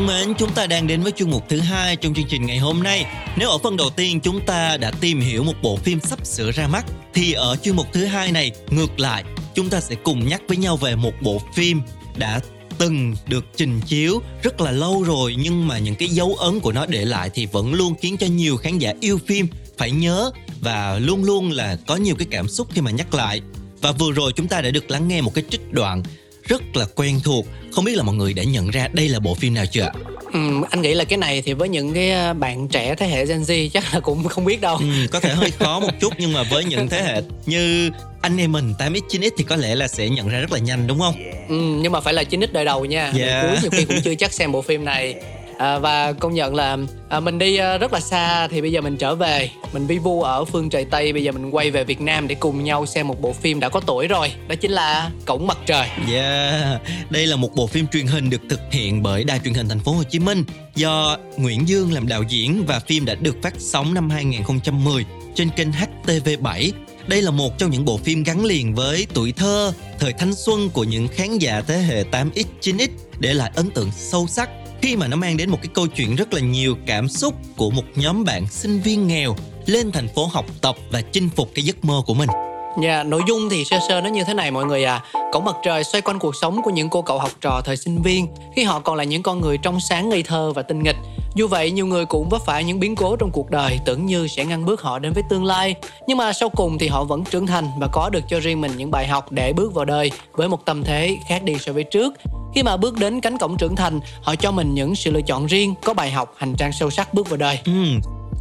Thân 0.00 0.06
mến, 0.06 0.34
chúng 0.38 0.54
ta 0.54 0.66
đang 0.66 0.86
đến 0.86 1.02
với 1.02 1.12
chuyên 1.12 1.30
mục 1.30 1.48
thứ 1.48 1.60
hai 1.60 1.96
trong 1.96 2.14
chương 2.14 2.26
trình 2.28 2.46
ngày 2.46 2.58
hôm 2.58 2.82
nay. 2.82 3.06
Nếu 3.36 3.48
ở 3.48 3.58
phần 3.58 3.76
đầu 3.76 3.90
tiên 3.90 4.20
chúng 4.20 4.40
ta 4.46 4.76
đã 4.76 4.90
tìm 5.00 5.20
hiểu 5.20 5.44
một 5.44 5.52
bộ 5.62 5.76
phim 5.76 6.00
sắp 6.00 6.26
sửa 6.26 6.50
ra 6.50 6.68
mắt, 6.68 6.84
thì 7.14 7.32
ở 7.32 7.56
chuyên 7.62 7.76
mục 7.76 7.86
thứ 7.92 8.04
hai 8.04 8.32
này 8.32 8.50
ngược 8.70 9.00
lại, 9.00 9.24
chúng 9.54 9.68
ta 9.68 9.80
sẽ 9.80 9.94
cùng 9.94 10.28
nhắc 10.28 10.42
với 10.48 10.56
nhau 10.56 10.76
về 10.76 10.96
một 10.96 11.12
bộ 11.20 11.40
phim 11.54 11.80
đã 12.16 12.40
từng 12.78 13.14
được 13.28 13.44
trình 13.56 13.80
chiếu 13.86 14.22
rất 14.42 14.60
là 14.60 14.70
lâu 14.70 15.02
rồi 15.02 15.36
nhưng 15.38 15.68
mà 15.68 15.78
những 15.78 15.94
cái 15.94 16.08
dấu 16.08 16.34
ấn 16.34 16.60
của 16.60 16.72
nó 16.72 16.86
để 16.86 17.04
lại 17.04 17.30
thì 17.34 17.46
vẫn 17.46 17.74
luôn 17.74 17.94
khiến 18.00 18.16
cho 18.16 18.26
nhiều 18.26 18.56
khán 18.56 18.78
giả 18.78 18.94
yêu 19.00 19.18
phim 19.26 19.46
phải 19.78 19.90
nhớ 19.90 20.30
và 20.60 20.98
luôn 20.98 21.24
luôn 21.24 21.50
là 21.50 21.76
có 21.86 21.96
nhiều 21.96 22.14
cái 22.18 22.26
cảm 22.30 22.48
xúc 22.48 22.68
khi 22.74 22.80
mà 22.80 22.90
nhắc 22.90 23.14
lại. 23.14 23.40
Và 23.80 23.92
vừa 23.92 24.12
rồi 24.12 24.32
chúng 24.36 24.48
ta 24.48 24.60
đã 24.60 24.70
được 24.70 24.90
lắng 24.90 25.08
nghe 25.08 25.20
một 25.20 25.34
cái 25.34 25.44
trích 25.50 25.72
đoạn 25.72 26.02
rất 26.50 26.76
là 26.76 26.86
quen 26.94 27.20
thuộc. 27.24 27.46
Không 27.72 27.84
biết 27.84 27.96
là 27.96 28.02
mọi 28.02 28.14
người 28.14 28.32
đã 28.32 28.42
nhận 28.42 28.70
ra 28.70 28.88
đây 28.92 29.08
là 29.08 29.18
bộ 29.20 29.34
phim 29.34 29.54
nào 29.54 29.64
chưa 29.66 29.82
ạ? 29.82 29.92
Ừ, 30.32 30.40
anh 30.70 30.82
nghĩ 30.82 30.94
là 30.94 31.04
cái 31.04 31.18
này 31.18 31.42
thì 31.42 31.52
với 31.52 31.68
những 31.68 31.94
cái 31.94 32.10
à, 32.10 32.32
bạn 32.32 32.68
trẻ 32.68 32.94
thế 32.94 33.06
hệ 33.06 33.26
Gen 33.26 33.42
Z 33.42 33.68
chắc 33.68 33.94
là 33.94 34.00
cũng 34.00 34.24
không 34.24 34.44
biết 34.44 34.60
đâu. 34.60 34.76
Ừ, 34.76 34.86
có 35.10 35.20
thể 35.20 35.34
hơi 35.34 35.50
khó 35.50 35.80
một 35.80 35.90
chút 36.00 36.12
nhưng 36.18 36.32
mà 36.32 36.42
với 36.42 36.64
những 36.64 36.88
thế 36.88 37.02
hệ 37.02 37.22
như 37.46 37.90
anh 38.22 38.36
em 38.36 38.52
mình 38.52 38.74
8x 38.78 39.00
9x 39.08 39.30
thì 39.36 39.44
có 39.44 39.56
lẽ 39.56 39.74
là 39.74 39.88
sẽ 39.88 40.08
nhận 40.08 40.28
ra 40.28 40.38
rất 40.38 40.52
là 40.52 40.58
nhanh 40.58 40.86
đúng 40.86 40.98
không? 40.98 41.14
Ừ, 41.48 41.78
nhưng 41.82 41.92
mà 41.92 42.00
phải 42.00 42.14
là 42.14 42.22
9x 42.22 42.46
đời 42.52 42.64
đầu 42.64 42.84
nha. 42.84 43.02
Yeah. 43.02 43.14
Đời 43.14 43.42
cuối 43.42 43.58
nhiều 43.62 43.70
khi 43.70 43.84
cũng 43.84 44.00
chưa 44.04 44.14
chắc 44.14 44.32
xem 44.32 44.52
bộ 44.52 44.62
phim 44.62 44.84
này. 44.84 45.14
À, 45.60 45.78
và 45.78 46.12
công 46.12 46.34
nhận 46.34 46.54
là 46.54 46.76
à, 47.08 47.20
mình 47.20 47.38
đi 47.38 47.56
ờ, 47.56 47.78
rất 47.78 47.92
là 47.92 48.00
xa 48.00 48.48
thì 48.48 48.60
bây 48.60 48.72
giờ 48.72 48.80
mình 48.80 48.96
trở 48.96 49.14
về. 49.14 49.50
Mình 49.72 49.86
vi 49.86 49.98
vu 49.98 50.22
ở 50.22 50.44
phương 50.44 50.70
trời 50.70 50.84
tây 50.84 51.12
bây 51.12 51.24
giờ 51.24 51.32
mình 51.32 51.50
quay 51.50 51.70
về 51.70 51.84
việt 51.84 52.00
nam 52.00 52.28
để 52.28 52.34
cùng 52.34 52.64
nhau 52.64 52.86
xem 52.86 53.08
một 53.08 53.20
bộ 53.20 53.32
phim 53.32 53.60
đã 53.60 53.68
có 53.68 53.80
tuổi 53.80 54.06
rồi 54.06 54.32
đó 54.48 54.54
chính 54.54 54.70
là 54.70 55.10
cổng 55.26 55.46
mặt 55.46 55.58
trời. 55.66 55.88
Yeah, 56.12 56.80
đây 57.10 57.26
là 57.26 57.36
một 57.36 57.54
bộ 57.54 57.66
phim 57.66 57.86
truyền 57.86 58.06
hình 58.06 58.30
được 58.30 58.40
thực 58.50 58.60
hiện 58.70 59.02
bởi 59.02 59.24
Đài 59.24 59.40
truyền 59.44 59.54
hình 59.54 59.68
Thành 59.68 59.80
phố 59.80 59.92
Hồ 59.92 60.02
Chí 60.02 60.18
Minh 60.18 60.44
do 60.74 61.16
Nguyễn 61.36 61.68
Dương 61.68 61.92
làm 61.92 62.08
đạo 62.08 62.22
diễn 62.28 62.64
và 62.66 62.80
phim 62.80 63.04
đã 63.04 63.14
được 63.14 63.36
phát 63.42 63.54
sóng 63.58 63.94
năm 63.94 64.10
2010 64.10 65.04
trên 65.34 65.50
kênh 65.50 65.68
HTV7. 65.70 66.70
Đây 67.06 67.22
là 67.22 67.30
một 67.30 67.58
trong 67.58 67.70
những 67.70 67.84
bộ 67.84 67.96
phim 67.96 68.22
gắn 68.22 68.44
liền 68.44 68.74
với 68.74 69.06
tuổi 69.14 69.32
thơ, 69.32 69.72
thời 69.98 70.12
thanh 70.12 70.34
xuân 70.34 70.70
của 70.70 70.84
những 70.84 71.08
khán 71.08 71.38
giả 71.38 71.62
thế 71.66 71.78
hệ 71.78 72.04
8X, 72.04 72.44
9X 72.60 72.88
để 73.18 73.34
lại 73.34 73.50
ấn 73.54 73.70
tượng 73.70 73.90
sâu 73.96 74.26
sắc 74.26 74.50
khi 74.82 74.96
mà 74.96 75.08
nó 75.08 75.16
mang 75.16 75.36
đến 75.36 75.50
một 75.50 75.58
cái 75.62 75.70
câu 75.74 75.86
chuyện 75.86 76.16
rất 76.16 76.34
là 76.34 76.40
nhiều 76.40 76.76
cảm 76.86 77.08
xúc 77.08 77.34
của 77.56 77.70
một 77.70 77.84
nhóm 77.94 78.24
bạn 78.24 78.46
sinh 78.46 78.80
viên 78.80 79.06
nghèo 79.06 79.36
lên 79.66 79.92
thành 79.92 80.08
phố 80.14 80.26
học 80.26 80.46
tập 80.60 80.76
và 80.90 81.02
chinh 81.02 81.28
phục 81.36 81.50
cái 81.54 81.64
giấc 81.64 81.84
mơ 81.84 82.02
của 82.06 82.14
mình. 82.14 82.28
Dạ, 82.76 82.94
yeah, 82.94 83.06
nội 83.06 83.22
dung 83.28 83.48
thì 83.50 83.64
sơ 83.64 83.78
sơ 83.88 84.00
nó 84.00 84.08
như 84.08 84.24
thế 84.24 84.34
này 84.34 84.50
mọi 84.50 84.64
người 84.64 84.84
à 84.84 85.00
Cổng 85.32 85.44
mặt 85.44 85.56
trời 85.64 85.84
xoay 85.84 86.02
quanh 86.02 86.18
cuộc 86.18 86.36
sống 86.36 86.62
của 86.62 86.70
những 86.70 86.88
cô 86.90 87.02
cậu 87.02 87.18
học 87.18 87.30
trò 87.40 87.60
thời 87.64 87.76
sinh 87.76 88.02
viên 88.02 88.26
Khi 88.56 88.64
họ 88.64 88.80
còn 88.80 88.96
là 88.96 89.04
những 89.04 89.22
con 89.22 89.40
người 89.40 89.58
trong 89.58 89.80
sáng 89.80 90.08
ngây 90.08 90.22
thơ 90.22 90.52
và 90.52 90.62
tinh 90.62 90.82
nghịch. 90.82 90.96
Dù 91.34 91.48
vậy 91.48 91.70
nhiều 91.70 91.86
người 91.86 92.06
cũng 92.06 92.28
vấp 92.28 92.42
phải 92.42 92.64
những 92.64 92.80
biến 92.80 92.96
cố 92.96 93.16
trong 93.16 93.30
cuộc 93.30 93.50
đời 93.50 93.78
Tưởng 93.84 94.06
như 94.06 94.26
sẽ 94.28 94.44
ngăn 94.44 94.64
bước 94.64 94.82
họ 94.82 94.98
đến 94.98 95.12
với 95.12 95.22
tương 95.30 95.44
lai. 95.44 95.74
Nhưng 96.06 96.18
mà 96.18 96.32
sau 96.32 96.48
cùng 96.48 96.78
thì 96.78 96.88
họ 96.88 97.04
vẫn 97.04 97.24
trưởng 97.24 97.46
thành 97.46 97.66
Và 97.80 97.86
có 97.92 98.10
được 98.10 98.22
cho 98.28 98.40
riêng 98.40 98.60
mình 98.60 98.72
những 98.76 98.90
bài 98.90 99.06
học 99.06 99.32
để 99.32 99.52
bước 99.52 99.74
vào 99.74 99.84
đời 99.84 100.10
Với 100.32 100.48
một 100.48 100.64
tâm 100.64 100.82
thế 100.84 101.16
khác 101.28 101.42
đi 101.42 101.58
so 101.60 101.72
với 101.72 101.84
trước. 101.84 102.14
Khi 102.54 102.62
mà 102.62 102.76
bước 102.76 102.98
đến 102.98 103.20
cánh 103.20 103.38
cổng 103.38 103.56
trưởng 103.56 103.76
thành 103.76 104.00
họ 104.22 104.34
cho 104.34 104.52
mình 104.52 104.74
những 104.74 104.94
sự 104.94 105.10
lựa 105.10 105.22
chọn 105.22 105.46
riêng 105.46 105.74
có 105.84 105.94
bài 105.94 106.10
học 106.10 106.34
hành 106.36 106.54
trang 106.58 106.72
sâu 106.72 106.90
sắc 106.90 107.14
bước 107.14 107.28
vào 107.28 107.36
đời. 107.36 107.58
Ừ. 107.64 107.72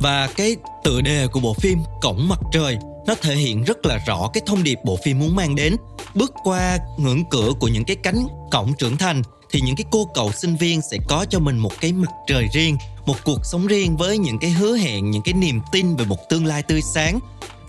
và 0.02 0.30
cái 0.36 0.56
tựa 0.84 1.02
đề 1.02 1.28
của 1.32 1.40
bộ 1.40 1.54
phim 1.54 1.80
cổng 2.02 2.28
mặt 2.30 2.40
trời 2.52 2.78
nó 3.10 3.16
thể 3.22 3.36
hiện 3.36 3.64
rất 3.64 3.86
là 3.86 3.98
rõ 4.08 4.30
cái 4.34 4.42
thông 4.46 4.64
điệp 4.64 4.80
bộ 4.86 4.98
phim 5.04 5.20
muốn 5.20 5.36
mang 5.36 5.56
đến. 5.56 5.76
Bước 6.16 6.34
qua 6.44 6.78
ngưỡng 6.98 7.24
cửa 7.30 7.52
của 7.60 7.68
những 7.68 7.86
cái 7.86 7.96
cánh 8.04 8.28
cổng 8.52 8.74
trưởng 8.78 8.98
thành 8.98 9.22
thì 9.52 9.62
những 9.62 9.76
cái 9.76 9.86
cô 9.92 10.10
cậu 10.14 10.32
sinh 10.32 10.56
viên 10.56 10.82
sẽ 10.92 10.98
có 11.08 11.26
cho 11.30 11.40
mình 11.40 11.58
một 11.58 11.72
cái 11.82 11.94
mặt 11.94 12.12
trời 12.28 12.48
riêng 12.54 12.78
một 13.06 13.16
cuộc 13.24 13.46
sống 13.46 13.68
riêng 13.68 13.98
với 13.98 14.18
những 14.18 14.40
cái 14.40 14.50
hứa 14.52 14.78
hẹn 14.78 15.12
những 15.12 15.22
cái 15.22 15.34
niềm 15.34 15.62
tin 15.72 15.96
về 15.96 16.06
một 16.06 16.30
tương 16.30 16.46
lai 16.46 16.64
tươi 16.64 16.82
sáng. 16.82 17.20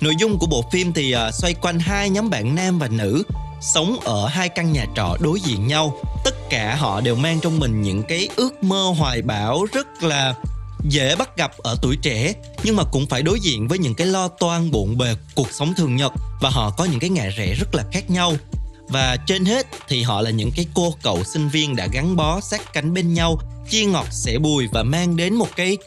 Nội 0.01 0.17
dung 0.19 0.39
của 0.39 0.47
bộ 0.47 0.65
phim 0.73 0.93
thì 0.93 1.15
uh, 1.15 1.35
xoay 1.35 1.55
quanh 1.55 1.79
hai 1.79 2.11
nhóm 2.11 2.31
bạn 2.31 2.55
nam 2.55 2.79
và 2.79 2.89
nữ 2.89 3.23
sống 3.61 4.01
ở 4.05 4.27
hai 4.27 4.49
căn 4.49 4.73
nhà 4.73 4.87
trọ 4.97 5.17
đối 5.21 5.41
diện 5.41 5.67
nhau. 5.67 5.97
Tất 6.25 6.51
cả 6.51 6.77
họ 6.79 7.01
đều 7.01 7.15
mang 7.15 7.41
trong 7.41 7.59
mình 7.59 7.83
những 7.83 8.03
cái 8.03 8.29
ước 8.37 8.63
mơ 8.63 8.95
hoài 8.99 9.23
bão 9.23 9.65
rất 9.73 10.03
là 10.03 10.35
dễ 10.85 11.17
bắt 11.17 11.37
gặp 11.37 11.59
ở 11.59 11.77
tuổi 11.83 11.97
trẻ 12.03 12.33
nhưng 12.65 12.77
mà 12.77 12.85
cũng 12.85 13.07
phải 13.07 13.23
đối 13.23 13.41
diện 13.41 13.69
với 13.69 13.79
những 13.79 13.95
cái 13.95 14.07
lo 14.07 14.29
toan 14.29 14.71
bộn 14.71 14.99
bề 14.99 15.15
cuộc 15.35 15.53
sống 15.53 15.75
thường 15.77 15.97
nhật 15.97 16.13
và 16.41 16.51
họ 16.51 16.71
có 16.71 16.85
những 16.85 17.01
cái 17.01 17.11
ngã 17.11 17.29
rẽ 17.37 17.55
rất 17.55 17.75
là 17.75 17.85
khác 17.93 18.11
nhau. 18.11 18.33
Và 18.89 19.17
trên 19.27 19.45
hết 19.45 19.67
thì 19.89 20.03
họ 20.03 20.21
là 20.21 20.31
những 20.31 20.51
cái 20.57 20.67
cô 20.75 20.95
cậu 21.03 21.25
sinh 21.25 21.49
viên 21.49 21.77
đã 21.77 21.87
gắn 21.93 22.17
bó 22.17 22.41
sát 22.41 22.73
cánh 22.73 22.95
bên 22.95 23.15
nhau 23.15 23.39
chia 23.71 23.85
ngọt 23.85 24.07
sẻ 24.11 24.39
bùi 24.39 24.69
và 24.73 24.83
mang 24.83 25.17
đến 25.17 25.35
một 25.35 25.49
cái 25.57 25.79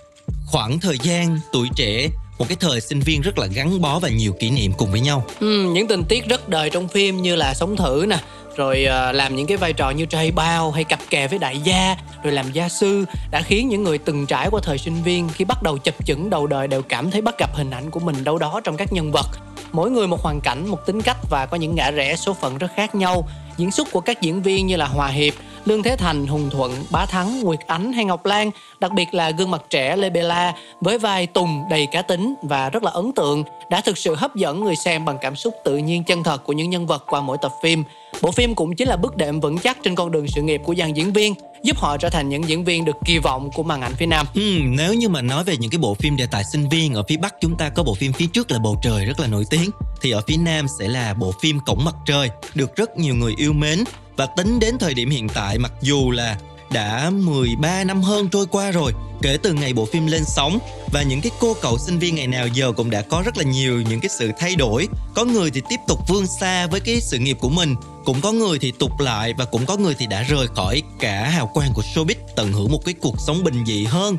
khoảng 0.45 0.79
thời 0.79 0.97
gian 1.03 1.39
tuổi 1.51 1.67
trẻ 1.75 2.09
một 2.39 2.45
cái 2.49 2.57
thời 2.59 2.81
sinh 2.81 2.99
viên 2.99 3.21
rất 3.21 3.37
là 3.37 3.47
gắn 3.47 3.81
bó 3.81 3.99
và 3.99 4.09
nhiều 4.09 4.33
kỷ 4.33 4.49
niệm 4.49 4.73
cùng 4.77 4.91
với 4.91 4.99
nhau. 4.99 5.25
Ừ, 5.39 5.71
những 5.73 5.87
tình 5.87 6.03
tiết 6.03 6.27
rất 6.27 6.49
đời 6.49 6.69
trong 6.69 6.87
phim 6.87 7.21
như 7.21 7.35
là 7.35 7.53
sống 7.53 7.75
thử 7.75 8.05
nè 8.07 8.19
rồi 8.55 8.85
ờ, 8.85 9.11
làm 9.11 9.35
những 9.35 9.47
cái 9.47 9.57
vai 9.57 9.73
trò 9.73 9.89
như 9.89 10.05
trai 10.05 10.31
bao 10.31 10.71
hay 10.71 10.83
cặp 10.83 10.99
kè 11.09 11.27
với 11.27 11.39
đại 11.39 11.59
gia 11.59 11.95
rồi 12.23 12.33
làm 12.33 12.51
gia 12.51 12.69
sư 12.69 13.05
đã 13.31 13.41
khiến 13.41 13.69
những 13.69 13.83
người 13.83 13.97
từng 13.97 14.25
trải 14.25 14.47
qua 14.51 14.61
thời 14.63 14.77
sinh 14.77 15.03
viên 15.03 15.29
khi 15.29 15.45
bắt 15.45 15.63
đầu 15.63 15.77
chập 15.77 16.05
chững 16.05 16.29
đầu 16.29 16.47
đời 16.47 16.67
đều 16.67 16.81
cảm 16.81 17.11
thấy 17.11 17.21
bắt 17.21 17.35
gặp 17.39 17.55
hình 17.55 17.71
ảnh 17.71 17.91
của 17.91 17.99
mình 17.99 18.23
đâu 18.23 18.37
đó 18.37 18.61
trong 18.63 18.77
các 18.77 18.93
nhân 18.93 19.11
vật 19.11 19.27
mỗi 19.71 19.91
người 19.91 20.07
một 20.07 20.21
hoàn 20.21 20.39
cảnh 20.41 20.67
một 20.67 20.85
tính 20.85 21.01
cách 21.01 21.17
và 21.29 21.45
có 21.45 21.57
những 21.57 21.75
ngã 21.75 21.91
rẽ 21.91 22.15
số 22.15 22.33
phận 22.33 22.57
rất 22.57 22.67
khác 22.75 22.95
nhau 22.95 23.27
diễn 23.57 23.71
xuất 23.71 23.87
của 23.91 24.01
các 24.01 24.21
diễn 24.21 24.41
viên 24.41 24.67
như 24.67 24.75
là 24.75 24.85
hòa 24.85 25.07
hiệp 25.07 25.33
Lương 25.65 25.83
Thế 25.83 25.95
Thành, 25.95 26.27
Hùng 26.27 26.49
Thuận, 26.49 26.71
Bá 26.91 27.05
Thắng, 27.05 27.41
Nguyệt 27.41 27.59
Ánh 27.67 27.93
hay 27.93 28.05
Ngọc 28.05 28.25
Lan, 28.25 28.51
đặc 28.79 28.91
biệt 28.91 29.13
là 29.13 29.29
gương 29.29 29.51
mặt 29.51 29.61
trẻ 29.69 29.95
Lê 29.95 30.09
Bella 30.09 30.53
với 30.81 30.97
vai 30.97 31.27
Tùng 31.27 31.63
đầy 31.69 31.87
cá 31.91 32.01
tính 32.01 32.33
và 32.41 32.69
rất 32.69 32.83
là 32.83 32.91
ấn 32.91 33.11
tượng 33.11 33.43
đã 33.69 33.81
thực 33.81 33.97
sự 33.97 34.15
hấp 34.15 34.35
dẫn 34.35 34.63
người 34.63 34.75
xem 34.75 35.05
bằng 35.05 35.17
cảm 35.21 35.35
xúc 35.35 35.53
tự 35.65 35.77
nhiên 35.77 36.03
chân 36.03 36.23
thật 36.23 36.43
của 36.43 36.53
những 36.53 36.69
nhân 36.69 36.87
vật 36.87 37.03
qua 37.07 37.21
mỗi 37.21 37.37
tập 37.41 37.51
phim. 37.63 37.83
Bộ 38.21 38.31
phim 38.31 38.55
cũng 38.55 38.75
chính 38.75 38.87
là 38.87 38.95
bước 38.95 39.17
đệm 39.17 39.39
vững 39.39 39.57
chắc 39.57 39.77
trên 39.83 39.95
con 39.95 40.11
đường 40.11 40.27
sự 40.27 40.41
nghiệp 40.41 40.61
của 40.63 40.75
dàn 40.75 40.93
diễn 40.93 41.13
viên, 41.13 41.33
giúp 41.63 41.77
họ 41.77 41.97
trở 41.97 42.09
thành 42.09 42.29
những 42.29 42.47
diễn 42.47 42.63
viên 42.63 42.85
được 42.85 42.95
kỳ 43.05 43.17
vọng 43.17 43.49
của 43.53 43.63
màn 43.63 43.81
ảnh 43.81 43.93
phía 43.93 44.05
Nam. 44.05 44.25
Ừ, 44.35 44.59
nếu 44.65 44.93
như 44.93 45.09
mà 45.09 45.21
nói 45.21 45.43
về 45.43 45.57
những 45.57 45.71
cái 45.71 45.79
bộ 45.79 45.93
phim 45.93 46.17
đề 46.17 46.27
tài 46.31 46.43
sinh 46.43 46.69
viên 46.69 46.93
ở 46.93 47.03
phía 47.09 47.17
Bắc 47.17 47.35
chúng 47.41 47.57
ta 47.57 47.69
có 47.69 47.83
bộ 47.83 47.93
phim 47.93 48.13
phía 48.13 48.27
trước 48.33 48.51
là 48.51 48.59
bầu 48.59 48.79
trời 48.83 49.05
rất 49.05 49.19
là 49.19 49.27
nổi 49.27 49.45
tiếng 49.49 49.69
thì 50.01 50.11
ở 50.11 50.21
phía 50.27 50.37
Nam 50.37 50.65
sẽ 50.79 50.87
là 50.87 51.13
bộ 51.13 51.33
phim 51.41 51.59
Cổng 51.59 51.85
mặt 51.85 51.95
trời 52.05 52.29
được 52.55 52.75
rất 52.75 52.97
nhiều 52.97 53.15
người 53.15 53.33
yêu 53.37 53.53
mến 53.53 53.83
và 54.15 54.25
tính 54.25 54.59
đến 54.59 54.77
thời 54.79 54.93
điểm 54.93 55.09
hiện 55.09 55.29
tại 55.29 55.57
mặc 55.57 55.73
dù 55.81 56.11
là 56.11 56.37
đã 56.73 57.09
13 57.09 57.83
năm 57.83 58.01
hơn 58.01 58.29
trôi 58.29 58.45
qua 58.45 58.71
rồi, 58.71 58.93
kể 59.21 59.37
từ 59.43 59.53
ngày 59.53 59.73
bộ 59.73 59.85
phim 59.85 60.07
lên 60.07 60.23
sóng. 60.25 60.59
Và 60.93 61.03
những 61.03 61.21
cái 61.21 61.31
cô 61.39 61.55
cậu 61.61 61.77
sinh 61.77 61.99
viên 61.99 62.15
ngày 62.15 62.27
nào 62.27 62.47
giờ 62.47 62.71
cũng 62.71 62.89
đã 62.89 63.01
có 63.01 63.21
rất 63.25 63.37
là 63.37 63.43
nhiều 63.43 63.81
những 63.81 63.99
cái 63.99 64.09
sự 64.09 64.31
thay 64.39 64.55
đổi. 64.55 64.87
Có 65.15 65.25
người 65.25 65.51
thì 65.51 65.61
tiếp 65.69 65.79
tục 65.87 65.99
vươn 66.07 66.27
xa 66.39 66.67
với 66.67 66.79
cái 66.79 67.01
sự 67.01 67.17
nghiệp 67.17 67.37
của 67.39 67.49
mình, 67.49 67.75
cũng 68.05 68.21
có 68.21 68.31
người 68.31 68.59
thì 68.59 68.71
tụt 68.79 68.91
lại 68.99 69.33
và 69.37 69.45
cũng 69.45 69.65
có 69.65 69.77
người 69.77 69.95
thì 69.99 70.07
đã 70.07 70.21
rời 70.21 70.47
khỏi 70.47 70.81
cả 70.99 71.29
hào 71.29 71.47
quang 71.47 71.73
của 71.73 71.83
showbiz, 71.95 72.15
tận 72.35 72.53
hưởng 72.53 72.71
một 72.71 72.85
cái 72.85 72.93
cuộc 73.01 73.15
sống 73.19 73.43
bình 73.43 73.65
dị 73.65 73.83
hơn. 73.83 74.17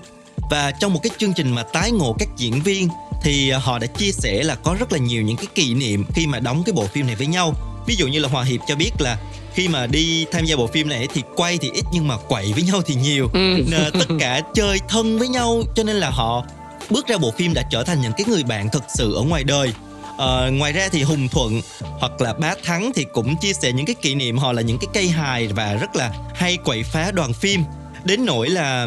Và 0.51 0.71
trong 0.71 0.95
một 0.95 1.01
cái 1.03 1.11
chương 1.19 1.33
trình 1.33 1.53
mà 1.53 1.63
tái 1.63 1.91
ngộ 1.91 2.17
các 2.19 2.29
diễn 2.37 2.63
viên, 2.63 2.89
thì 3.23 3.49
ờ, 3.51 3.59
họ 3.59 3.79
đã 3.79 3.87
chia 3.87 4.13
sẻ 4.13 4.43
là 4.43 4.55
có 4.55 4.77
rất 4.79 4.93
là 4.93 4.99
nhiều 4.99 5.23
những 5.23 5.37
cái 5.37 5.47
kỷ 5.55 5.75
niệm 5.75 6.05
khi 6.15 6.27
mà 6.27 6.41
đóng 6.41 6.63
cái 6.67 6.73
bộ 6.73 6.87
phim 6.87 7.07
này 7.07 7.17
với 7.17 7.27
nhau. 7.27 7.55
Ví 7.87 7.97
dụ 7.97 8.07
như 8.07 8.19
là 8.19 8.29
hòa 8.29 8.45
hiệp 8.45 8.61
cho 8.69 8.77
biết 8.77 8.91
là 8.99 9.19
khi 9.55 9.69
mà 9.69 9.87
đi 9.87 10.27
tham 10.33 10.45
gia 10.45 10.57
bộ 10.57 10.67
phim 10.67 10.89
này 10.89 11.09
thì 11.15 11.23
quay 11.37 11.59
thì 11.59 11.71
ít 11.75 11.85
nhưng 11.93 12.09
mà 12.09 12.17
quậy 12.17 12.53
với 12.53 12.63
nhau 12.63 12.83
thì 12.87 12.95
nhiều. 12.95 13.31
Ừ. 13.33 13.63
tất 13.93 14.15
cả 14.21 14.41
chơi 14.55 14.79
thân 14.89 15.19
với 15.19 15.29
nhau 15.29 15.63
cho 15.75 15.83
nên 15.83 15.97
là 15.97 16.11
họ 16.11 16.45
bước 16.91 17.07
ra 17.07 17.17
bộ 17.19 17.31
phim 17.31 17.55
đã 17.55 17.63
trở 17.71 17.85
thành 17.85 18.01
những 18.01 18.13
cái 18.17 18.27
người 18.29 18.43
bạn 18.43 18.69
thật 18.73 18.85
sự 18.95 19.15
ở 19.15 19.23
ngoài 19.23 19.45
đời. 19.45 19.73
À, 20.19 20.51
ngoài 20.53 20.73
ra 20.73 20.89
thì 20.93 21.03
Hùng 21.03 21.29
Thuận 21.29 21.61
hoặc 21.81 22.21
là 22.21 22.35
Bá 22.35 22.55
Thắng 22.65 22.93
thì 22.95 23.05
cũng 23.13 23.37
chia 23.37 23.53
sẻ 23.53 23.73
những 23.73 23.87
cái 23.87 23.95
kỷ 24.03 24.15
niệm 24.15 24.39
họ 24.39 24.53
là 24.53 24.63
những 24.63 24.79
cái 24.79 24.89
cây 24.95 25.09
hài 25.09 25.49
và 25.49 25.75
rất 25.75 25.97
là 25.97 26.13
hay 26.35 26.57
quậy 26.57 26.83
phá 26.83 27.11
đoàn 27.11 27.33
phim. 27.33 27.65
Đến 28.05 28.25
nỗi 28.25 28.49
là 28.49 28.87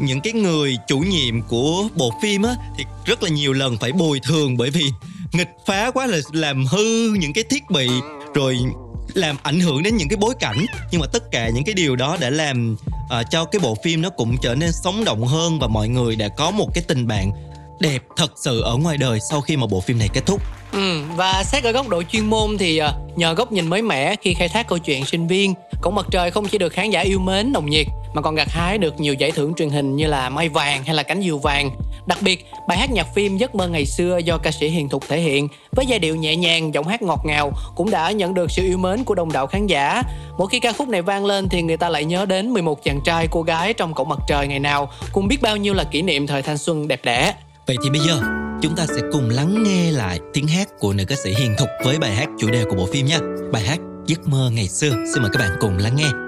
những 0.00 0.20
cái 0.20 0.32
người 0.32 0.76
chủ 0.88 0.98
nhiệm 0.98 1.42
của 1.42 1.88
bộ 1.96 2.12
phim 2.22 2.42
á 2.42 2.54
thì 2.78 2.84
rất 3.04 3.22
là 3.22 3.30
nhiều 3.30 3.52
lần 3.52 3.76
phải 3.78 3.92
bồi 3.92 4.20
thường 4.20 4.56
bởi 4.56 4.70
vì 4.70 4.90
nghịch 5.32 5.50
phá 5.66 5.90
quá 5.90 6.06
là 6.06 6.18
làm 6.32 6.66
hư 6.66 7.14
những 7.14 7.32
cái 7.32 7.44
thiết 7.50 7.70
bị 7.70 7.88
rồi 8.34 8.58
làm 9.14 9.36
ảnh 9.42 9.60
hưởng 9.60 9.82
đến 9.82 9.96
những 9.96 10.08
cái 10.08 10.16
bối 10.16 10.34
cảnh 10.40 10.66
nhưng 10.90 11.00
mà 11.00 11.06
tất 11.12 11.30
cả 11.30 11.48
những 11.48 11.64
cái 11.64 11.74
điều 11.74 11.96
đó 11.96 12.16
đã 12.20 12.30
làm 12.30 12.76
uh, 13.04 13.26
cho 13.30 13.44
cái 13.44 13.60
bộ 13.60 13.76
phim 13.84 14.02
nó 14.02 14.10
cũng 14.10 14.36
trở 14.42 14.54
nên 14.54 14.72
sống 14.72 15.04
động 15.04 15.26
hơn 15.26 15.58
và 15.58 15.66
mọi 15.66 15.88
người 15.88 16.16
đã 16.16 16.28
có 16.28 16.50
một 16.50 16.74
cái 16.74 16.84
tình 16.88 17.06
bạn 17.06 17.32
đẹp 17.80 18.02
thật 18.16 18.32
sự 18.36 18.60
ở 18.60 18.76
ngoài 18.76 18.96
đời 18.96 19.18
sau 19.30 19.40
khi 19.40 19.56
mà 19.56 19.66
bộ 19.66 19.80
phim 19.80 19.98
này 19.98 20.08
kết 20.12 20.26
thúc. 20.26 20.42
Ừ, 20.72 21.02
và 21.16 21.42
xét 21.44 21.64
ở 21.64 21.72
góc 21.72 21.88
độ 21.88 22.02
chuyên 22.02 22.26
môn 22.26 22.58
thì 22.58 22.78
ờ, 22.78 22.94
nhờ 23.16 23.34
góc 23.34 23.52
nhìn 23.52 23.66
mới 23.66 23.82
mẻ 23.82 24.16
khi 24.22 24.34
khai 24.34 24.48
thác 24.48 24.68
câu 24.68 24.78
chuyện 24.78 25.04
sinh 25.04 25.26
viên, 25.26 25.54
Cổng 25.82 25.94
mặt 25.94 26.06
trời 26.10 26.30
không 26.30 26.48
chỉ 26.48 26.58
được 26.58 26.72
khán 26.72 26.90
giả 26.90 27.00
yêu 27.00 27.18
mến 27.18 27.52
nồng 27.52 27.70
nhiệt 27.70 27.86
mà 28.14 28.22
còn 28.22 28.34
gặt 28.34 28.48
hái 28.50 28.78
được 28.78 29.00
nhiều 29.00 29.14
giải 29.14 29.30
thưởng 29.30 29.54
truyền 29.54 29.70
hình 29.70 29.96
như 29.96 30.06
là 30.06 30.30
Mai 30.30 30.48
vàng 30.48 30.84
hay 30.84 30.94
là 30.94 31.02
Cánh 31.02 31.22
diều 31.22 31.38
vàng. 31.38 31.70
Đặc 32.08 32.18
biệt, 32.22 32.46
bài 32.68 32.78
hát 32.78 32.90
nhạc 32.90 33.14
phim 33.14 33.36
Giấc 33.36 33.54
mơ 33.54 33.68
ngày 33.68 33.86
xưa 33.86 34.18
do 34.24 34.38
ca 34.38 34.50
sĩ 34.50 34.68
Hiền 34.68 34.88
Thục 34.88 35.08
thể 35.08 35.20
hiện 35.20 35.48
với 35.76 35.86
giai 35.86 35.98
điệu 35.98 36.16
nhẹ 36.16 36.36
nhàng, 36.36 36.74
giọng 36.74 36.88
hát 36.88 37.02
ngọt 37.02 37.20
ngào 37.24 37.52
cũng 37.76 37.90
đã 37.90 38.10
nhận 38.10 38.34
được 38.34 38.50
sự 38.50 38.62
yêu 38.62 38.78
mến 38.78 39.04
của 39.04 39.14
đông 39.14 39.32
đảo 39.32 39.46
khán 39.46 39.66
giả. 39.66 40.02
Mỗi 40.38 40.48
khi 40.50 40.60
ca 40.60 40.72
khúc 40.72 40.88
này 40.88 41.02
vang 41.02 41.24
lên 41.24 41.48
thì 41.48 41.62
người 41.62 41.76
ta 41.76 41.88
lại 41.88 42.04
nhớ 42.04 42.26
đến 42.26 42.50
11 42.50 42.84
chàng 42.84 43.00
trai 43.04 43.28
cô 43.30 43.42
gái 43.42 43.74
trong 43.74 43.94
cổng 43.94 44.08
mặt 44.08 44.18
trời 44.28 44.46
ngày 44.46 44.58
nào, 44.58 44.90
cùng 45.12 45.28
biết 45.28 45.42
bao 45.42 45.56
nhiêu 45.56 45.74
là 45.74 45.84
kỷ 45.84 46.02
niệm 46.02 46.26
thời 46.26 46.42
thanh 46.42 46.58
xuân 46.58 46.88
đẹp 46.88 47.00
đẽ. 47.04 47.34
Vậy 47.66 47.76
thì 47.84 47.90
bây 47.90 48.00
giờ 48.00 48.20
chúng 48.62 48.76
ta 48.76 48.86
sẽ 48.86 49.02
cùng 49.12 49.30
lắng 49.30 49.62
nghe 49.62 49.90
lại 49.90 50.18
tiếng 50.32 50.48
hát 50.48 50.68
của 50.78 50.92
nữ 50.92 51.04
ca 51.08 51.16
sĩ 51.24 51.34
Hiền 51.34 51.54
Thục 51.58 51.68
với 51.84 51.98
bài 51.98 52.14
hát 52.14 52.28
chủ 52.38 52.50
đề 52.50 52.64
của 52.64 52.76
bộ 52.76 52.86
phim 52.92 53.06
nha. 53.06 53.18
Bài 53.52 53.62
hát 53.62 53.78
Giấc 54.06 54.28
mơ 54.28 54.50
ngày 54.54 54.68
xưa. 54.68 54.90
Xin 55.14 55.22
mời 55.22 55.30
các 55.32 55.38
bạn 55.38 55.50
cùng 55.60 55.78
lắng 55.78 55.96
nghe. 55.96 56.27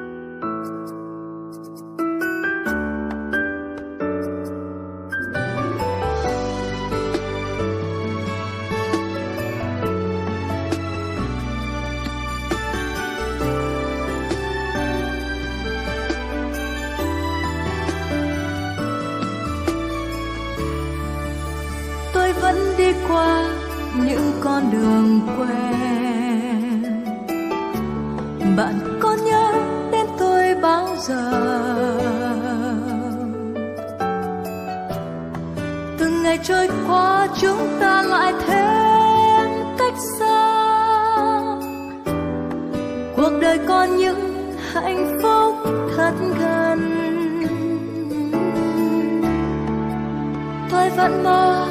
Tôi 50.90 51.08
vẫn 51.08 51.24
mơ, 51.24 51.66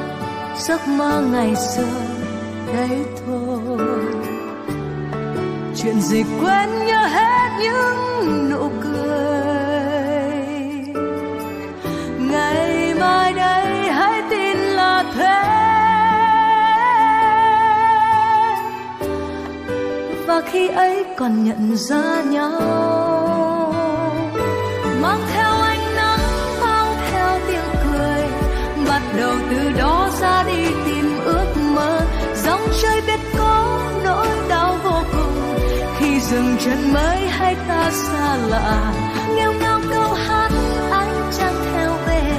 giấc 0.57 0.87
mơ 0.87 1.23
ngày 1.31 1.55
xưa 1.55 1.83
đấy 2.73 3.05
thôi. 3.25 3.77
Chuyện 5.75 6.01
gì 6.01 6.23
quên 6.41 6.69
nhớ 6.85 7.05
hết 7.05 7.49
những 7.59 8.49
nụ 8.49 8.69
cười. 8.83 8.93
Ngày 12.31 12.93
mai 12.99 13.33
đây 13.33 13.91
hãy 13.91 14.21
tin 14.29 14.57
là 14.57 15.03
thế. 15.15 15.43
Và 20.27 20.41
khi 20.51 20.67
ấy 20.67 21.05
còn 21.17 21.43
nhận 21.43 21.77
ra 21.77 22.21
nhau 22.29 22.98
ra 30.21 30.43
đi 30.43 30.65
tìm 30.85 31.19
ước 31.25 31.47
mơ. 31.75 32.01
Dòng 32.43 32.61
chơi 32.81 33.01
biết 33.07 33.19
có 33.37 33.79
nỗi 34.03 34.27
đau 34.49 34.77
vô 34.83 35.03
cùng. 35.11 35.59
Khi 35.97 36.19
dừng 36.19 36.55
chân 36.59 36.93
mới 36.93 37.27
hay 37.27 37.55
ta 37.67 37.91
xa 37.91 38.35
lạ 38.49 38.93
nghêu 39.35 39.53
ngao 39.53 39.79
câu 39.91 40.13
hát 40.13 40.49
anh 40.91 41.31
chẳng 41.37 41.55
theo 41.73 41.91
về. 42.07 42.31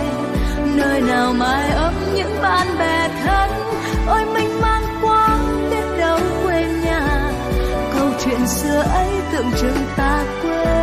Nơi 0.74 1.00
nào 1.00 1.32
mai 1.32 1.70
ấm 1.70 1.94
những 2.14 2.42
bạn 2.42 2.66
bè 2.78 3.08
thân, 3.24 3.50
ôi 4.08 4.24
mình 4.34 4.60
mang 4.60 4.82
quá 5.02 5.38
biết 5.70 5.98
đâu 5.98 6.18
quê 6.44 6.64
nhà. 6.84 7.32
Câu 7.94 8.08
chuyện 8.24 8.46
xưa 8.46 8.82
ấy 8.94 9.10
tưởng 9.32 9.50
chừng 9.60 9.84
ta 9.96 10.24
quên 10.42 10.79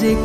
chuyện 0.00 0.16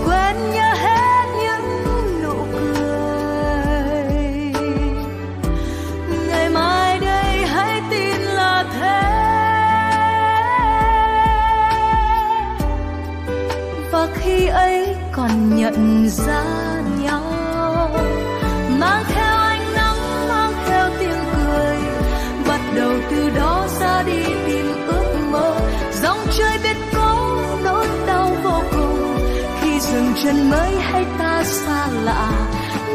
gần 30.34 30.50
mới 30.50 30.76
hay 30.80 31.06
ta 31.19 31.43
xa 31.43 31.88
lạ. 32.04 32.32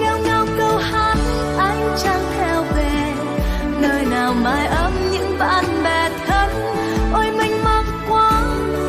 Ngao 0.01 0.19
ngao 0.19 0.47
câu 0.59 0.77
hát, 0.77 1.17
ánh 1.59 1.97
trăng 2.05 2.23
theo 2.39 2.63
về. 2.77 3.13
Nơi 3.81 4.05
nào 4.05 4.35
mai 4.35 4.67
ấm 4.67 4.93
những 5.13 5.39
bạn 5.39 5.65
bè 5.85 6.11
thân. 6.27 6.51
Ôi 7.13 7.27
mình 7.39 7.65
mang 7.65 7.85
quá, 8.09 8.43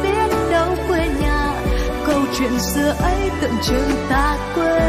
biết 0.04 0.30
đâu 0.52 0.76
quê 0.88 1.08
nhà. 1.22 1.54
Câu 2.08 2.22
chuyện 2.38 2.60
xưa 2.60 2.94
ấy 3.02 3.32
tượng 3.42 3.58
trưng 3.64 3.92
ta 4.10 4.38
quên. 4.56 4.80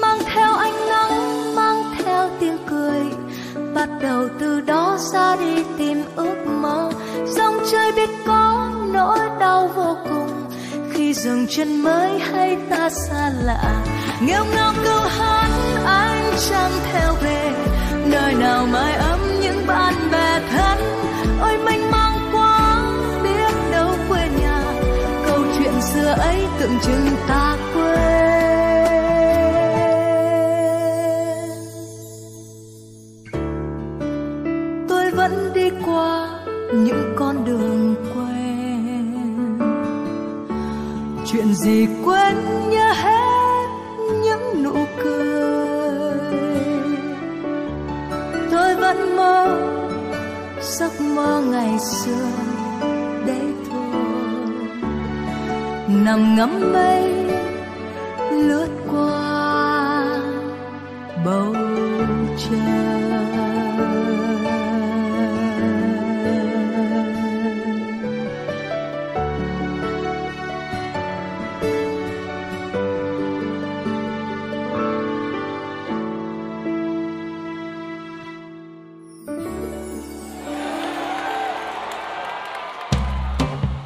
Mang 0.00 0.18
theo 0.34 0.54
ánh 0.54 0.88
nắng, 0.88 1.54
mang 1.54 1.94
theo 1.98 2.30
tiếng 2.40 2.58
cười. 2.70 3.02
Bắt 3.74 3.88
đầu 4.02 4.28
từ 4.40 4.60
đó 4.60 4.98
ra 5.12 5.36
đi 5.36 5.64
tìm 5.78 6.04
ước 6.16 6.36
mơ. 6.46 6.90
Dòng 7.26 7.58
chơi 7.70 7.92
biết 7.92 8.10
có 8.26 8.71
nỗi 8.92 9.18
đau 9.40 9.70
vô 9.76 9.96
cùng 10.04 10.50
khi 10.92 11.14
dừng 11.14 11.46
chân 11.48 11.82
mới 11.82 12.18
hay 12.18 12.56
ta 12.70 12.90
xa 12.90 13.30
lạ. 13.44 13.84
Nghêu 14.20 14.44
ngao 14.54 14.72
câu 14.84 15.00
hát 15.00 15.50
anh 15.84 16.32
chẳng 16.50 16.72
theo 16.92 17.14
về. 17.22 17.50
Nơi 18.06 18.34
nào 18.34 18.66
mai 18.66 18.94
ấm 18.94 19.20
những 19.42 19.66
bạn 19.66 19.94
bè 20.12 20.40
thân. 20.52 20.78
Ôi 21.40 21.58
mênh 21.64 21.90
mang 21.90 22.30
quá, 22.32 22.82
biết 23.22 23.52
đâu 23.72 23.90
quê 24.08 24.28
nhà. 24.40 24.62
Câu 25.26 25.38
chuyện 25.58 25.74
xưa 25.80 26.14
ấy 26.18 26.46
tưởng 26.58 26.78
chừng 26.82 27.06
ta 27.28 27.56
quên 27.74 28.11